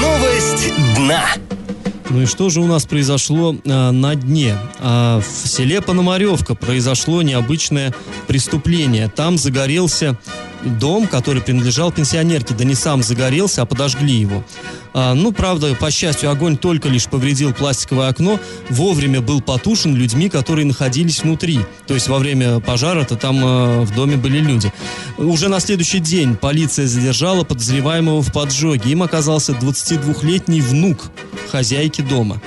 Новость 0.00 0.72
дна. 0.96 1.24
Ну 2.10 2.22
и 2.22 2.26
что 2.26 2.48
же 2.48 2.60
у 2.60 2.66
нас 2.66 2.86
произошло 2.86 3.54
а, 3.66 3.92
на 3.92 4.14
дне? 4.14 4.56
А, 4.78 5.20
в 5.20 5.48
селе 5.48 5.82
Пономаревка 5.82 6.54
произошло 6.54 7.22
необычное 7.22 7.94
преступление. 8.26 9.08
Там 9.08 9.36
загорелся 9.36 10.18
дом, 10.64 11.06
который 11.06 11.42
принадлежал 11.42 11.92
пенсионерке. 11.92 12.54
Да 12.54 12.64
не 12.64 12.74
сам 12.74 13.02
загорелся, 13.02 13.62
а 13.62 13.66
подожгли 13.66 14.14
его. 14.14 14.42
А, 14.94 15.14
ну, 15.14 15.32
правда, 15.32 15.74
по 15.74 15.90
счастью, 15.90 16.30
огонь 16.30 16.56
только 16.56 16.88
лишь 16.88 17.06
повредил 17.06 17.52
пластиковое 17.52 18.08
окно, 18.08 18.40
вовремя 18.70 19.20
был 19.20 19.40
потушен 19.40 19.94
людьми, 19.94 20.28
которые 20.28 20.66
находились 20.66 21.22
внутри. 21.22 21.60
То 21.86 21.94
есть 21.94 22.08
во 22.08 22.18
время 22.18 22.60
пожара-то 22.60 23.16
там 23.16 23.44
э, 23.44 23.80
в 23.82 23.94
доме 23.94 24.16
были 24.16 24.38
люди. 24.38 24.72
Уже 25.18 25.48
на 25.48 25.60
следующий 25.60 26.00
день 26.00 26.36
полиция 26.36 26.86
задержала 26.86 27.44
подозреваемого 27.44 28.22
в 28.22 28.32
поджоге. 28.32 28.90
Им 28.90 29.02
оказался 29.02 29.52
22-летний 29.52 30.62
внук 30.62 31.10
хозяйки 31.48 32.02
дома. 32.02 32.40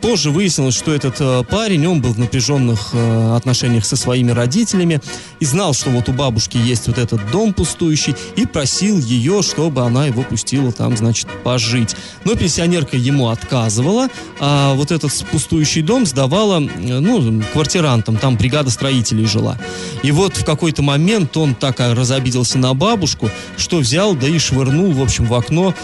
А, 0.00 0.10
позже 0.10 0.30
выяснилось, 0.30 0.74
что 0.74 0.94
этот 0.94 1.16
э, 1.20 1.42
парень, 1.48 1.86
он 1.86 2.00
был 2.00 2.12
в 2.12 2.18
напряженных 2.18 2.90
э, 2.92 3.36
отношениях 3.36 3.84
со 3.84 3.96
своими 3.96 4.30
родителями 4.30 5.00
и 5.40 5.44
знал, 5.44 5.74
что 5.74 5.90
вот 5.90 6.08
у 6.08 6.12
бабушки 6.12 6.56
есть 6.56 6.86
вот 6.88 6.98
этот 6.98 7.30
дом 7.30 7.52
пустующий 7.52 8.14
и 8.36 8.46
просил 8.46 8.98
ее, 8.98 9.42
чтобы 9.42 9.82
она 9.82 10.06
его 10.06 10.22
пустила 10.22 10.72
там, 10.72 10.96
значит, 10.96 11.28
пожить. 11.42 11.96
Но 12.24 12.34
пенсионерка 12.34 12.96
ему 12.96 13.28
отказывала, 13.28 14.08
а 14.38 14.74
вот 14.74 14.90
этот 14.90 15.12
пустующий 15.30 15.82
дом 15.82 16.06
сдавала, 16.06 16.58
ну, 16.58 17.42
квартирантам, 17.52 18.16
там 18.16 18.36
бригада 18.36 18.70
строителей 18.70 19.26
жила. 19.26 19.58
И 20.02 20.12
вот 20.12 20.36
в 20.36 20.44
какой-то 20.44 20.82
момент 20.82 21.36
он 21.36 21.54
так 21.54 21.80
разобиделся 21.80 22.58
на 22.58 22.74
бабушку, 22.74 23.30
что 23.56 23.78
взял, 23.78 24.14
да 24.14 24.28
и 24.28 24.38
швырнул, 24.38 24.92
в 24.92 25.02
общем, 25.02 25.26
в 25.26 25.34
окно 25.34 25.74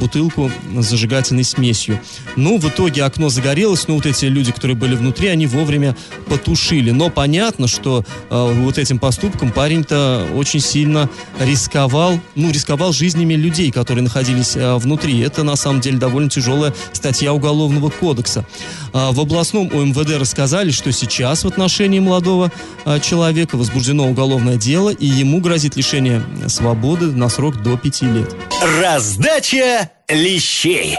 бутылку 0.00 0.50
с 0.76 0.86
зажигательной 0.86 1.44
смесью. 1.44 2.00
Ну, 2.36 2.58
в 2.58 2.68
итоге 2.68 3.04
окно 3.04 3.28
загорелось, 3.28 3.51
но 3.88 3.94
вот 3.94 4.06
эти 4.06 4.26
люди, 4.26 4.52
которые 4.52 4.76
были 4.76 4.94
внутри, 4.94 5.28
они 5.28 5.46
вовремя 5.46 5.96
потушили. 6.28 6.90
Но 6.90 7.10
понятно, 7.10 7.68
что 7.68 8.04
э, 8.30 8.52
вот 8.62 8.78
этим 8.78 8.98
поступком 8.98 9.52
парень-то 9.52 10.26
очень 10.34 10.60
сильно 10.60 11.08
рисковал, 11.40 12.18
ну, 12.34 12.50
рисковал 12.50 12.92
жизнями 12.92 13.34
людей, 13.34 13.70
которые 13.70 14.02
находились 14.02 14.56
э, 14.56 14.76
внутри. 14.76 15.20
Это, 15.20 15.42
на 15.42 15.56
самом 15.56 15.80
деле, 15.80 15.98
довольно 15.98 16.30
тяжелая 16.30 16.74
статья 16.92 17.32
Уголовного 17.32 17.90
кодекса. 17.90 18.46
Э, 18.92 19.10
в 19.10 19.20
областном 19.20 19.70
ОМВД 19.72 20.18
рассказали, 20.18 20.70
что 20.70 20.92
сейчас 20.92 21.44
в 21.44 21.46
отношении 21.46 22.00
молодого 22.00 22.50
э, 22.84 23.00
человека 23.00 23.56
возбуждено 23.56 24.08
уголовное 24.08 24.56
дело, 24.56 24.90
и 24.90 25.06
ему 25.06 25.40
грозит 25.40 25.76
лишение 25.76 26.22
свободы 26.48 27.06
на 27.06 27.28
срок 27.28 27.62
до 27.62 27.76
пяти 27.76 28.06
лет. 28.06 28.34
Раздача 28.80 29.90
лещей. 30.08 30.98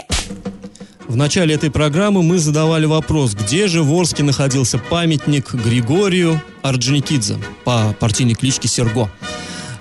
В 1.06 1.16
начале 1.16 1.54
этой 1.54 1.70
программы 1.70 2.22
мы 2.22 2.38
задавали 2.38 2.86
вопрос, 2.86 3.34
где 3.34 3.68
же 3.68 3.82
в 3.82 3.92
Орске 3.92 4.22
находился 4.22 4.78
памятник 4.78 5.52
Григорию 5.52 6.40
Орджоникидзе 6.62 7.36
по 7.64 7.94
партийной 8.00 8.34
кличке 8.34 8.68
Серго. 8.68 9.10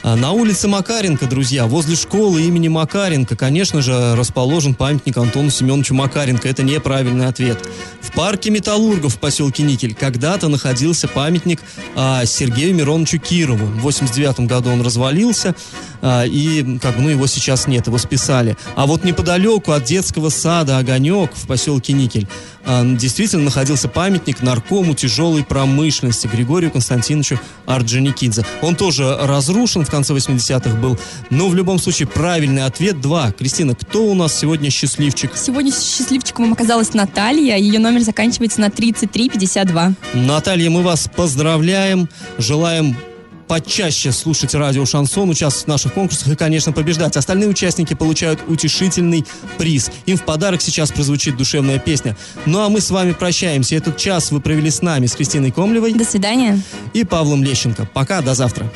А 0.04 0.18
на 0.18 0.34
улице 0.34 0.68
Макаренко, 0.68 1.28
друзья, 1.28 1.66
возле 1.66 1.96
школы 1.96 2.42
имени 2.42 2.68
Макаренко, 2.68 3.38
конечно 3.38 3.82
же, 3.82 4.16
расположен 4.18 4.76
памятник 4.76 5.16
Антону 5.16 5.50
Семеновичу 5.50 5.94
Макаренко. 5.94 6.46
Это 6.46 6.62
неправильный 6.62 7.28
ответ. 7.28 7.58
В 8.02 8.12
парке 8.12 8.50
Металлургов 8.50 9.14
в 9.14 9.20
поселке 9.20 9.64
Никель 9.64 9.96
когда-то 9.96 10.50
находился 10.50 11.08
памятник 11.08 11.62
а, 11.96 12.26
Сергею 12.26 12.76
Мироновичу 12.76 13.18
Кирову. 13.18 13.66
В 13.66 13.80
89 13.80 14.42
году 14.42 14.72
он 14.72 14.82
развалился, 14.82 15.56
а, 16.02 16.26
и 16.26 16.78
как 16.80 16.98
бы, 16.98 17.04
ну, 17.04 17.10
его 17.10 17.26
сейчас 17.26 17.66
нет, 17.68 17.88
его 17.88 17.98
списали. 17.98 18.58
А 18.76 18.86
вот 18.88 19.06
неподалеку 19.06 19.72
от 19.72 19.86
детского 19.86 20.28
сада 20.28 20.80
«Огонек» 20.80 21.32
в 21.34 21.48
поселке 21.48 21.94
Никель 21.94 22.28
а, 22.66 22.84
действительно 22.84 23.46
находился 23.46 23.88
памятник 23.88 24.42
наркому 24.42 24.96
тяжелой 24.96 25.46
промышленности 25.46 26.28
Григорию 26.28 26.72
Константиновичу 26.72 27.40
Орджоникидзе. 27.66 28.46
Он 28.62 28.76
тоже 28.76 29.18
разрушен 29.22 29.86
в 29.86 29.93
конце 29.94 30.14
80-х 30.14 30.76
был. 30.78 30.98
Но 31.30 31.50
в 31.50 31.56
любом 31.56 31.78
случае 31.78 32.08
правильный 32.08 32.66
ответ 32.66 33.00
два. 33.00 33.32
Кристина, 33.32 33.76
кто 33.76 34.06
у 34.06 34.16
нас 34.16 34.38
сегодня 34.38 34.72
счастливчик? 34.72 35.32
Сегодня 35.36 35.72
счастливчиком 35.72 36.52
оказалась 36.52 36.96
Наталья. 36.96 37.58
Ее 37.58 37.78
номер 37.78 38.02
заканчивается 38.02 38.60
на 38.60 38.72
3352. 38.72 39.94
Наталья, 40.16 40.70
мы 40.72 40.82
вас 40.82 41.08
поздравляем. 41.16 42.10
Желаем 42.40 42.98
почаще 43.48 44.12
слушать 44.12 44.56
радио 44.56 44.84
«Шансон», 44.84 45.30
участвовать 45.30 45.66
в 45.66 45.68
наших 45.68 45.94
конкурсах 45.94 46.30
и, 46.30 46.36
конечно, 46.36 46.72
побеждать. 46.72 47.16
Остальные 47.18 47.50
участники 47.50 47.94
получают 47.94 48.40
утешительный 48.48 49.26
приз. 49.60 49.92
Им 50.08 50.18
в 50.18 50.24
подарок 50.24 50.62
сейчас 50.62 50.92
прозвучит 50.92 51.38
душевная 51.38 51.78
песня. 51.78 52.18
Ну 52.48 52.62
а 52.62 52.70
мы 52.70 52.82
с 52.82 52.90
вами 52.90 53.12
прощаемся. 53.12 53.76
Этот 53.76 53.98
час 53.98 54.32
вы 54.32 54.42
провели 54.42 54.72
с 54.72 54.82
нами, 54.82 55.06
с 55.06 55.16
Кристиной 55.16 55.52
Комлевой. 55.52 55.94
До 55.94 56.06
свидания. 56.06 56.60
И 56.94 57.04
Павлом 57.04 57.44
Лещенко. 57.44 57.88
Пока, 57.94 58.22
до 58.22 58.34
завтра. 58.34 58.72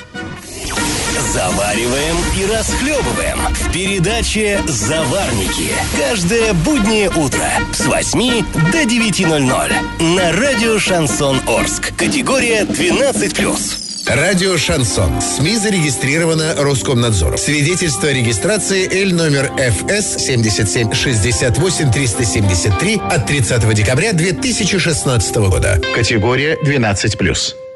Завариваем 1.33 2.15
и 2.37 2.45
расхлебываем 2.45 3.37
в 3.53 3.71
передаче 3.73 4.61
«Заварники». 4.65 5.71
Каждое 5.97 6.53
буднее 6.53 7.09
утро 7.09 7.45
с 7.73 7.85
8 7.85 8.45
до 8.71 8.83
9.00 8.83 10.15
на 10.15 10.31
радио 10.31 10.79
«Шансон 10.79 11.41
Орск». 11.47 11.93
Категория 11.97 12.61
12+. 12.61 13.87
Радио 14.07 14.57
«Шансон». 14.57 15.21
СМИ 15.21 15.57
зарегистрировано 15.57 16.55
Роскомнадзором. 16.57 17.37
Свидетельство 17.37 18.07
о 18.07 18.13
регистрации 18.13 18.87
Л 19.03 19.13
номер 19.13 19.51
ФС 19.57 20.23
77 20.23 20.93
68 20.93 21.91
373 21.91 23.01
от 23.11 23.25
30 23.25 23.73
декабря 23.73 24.13
2016 24.13 25.35
года. 25.35 25.81
Категория 25.93 26.57
12+. 26.63 27.66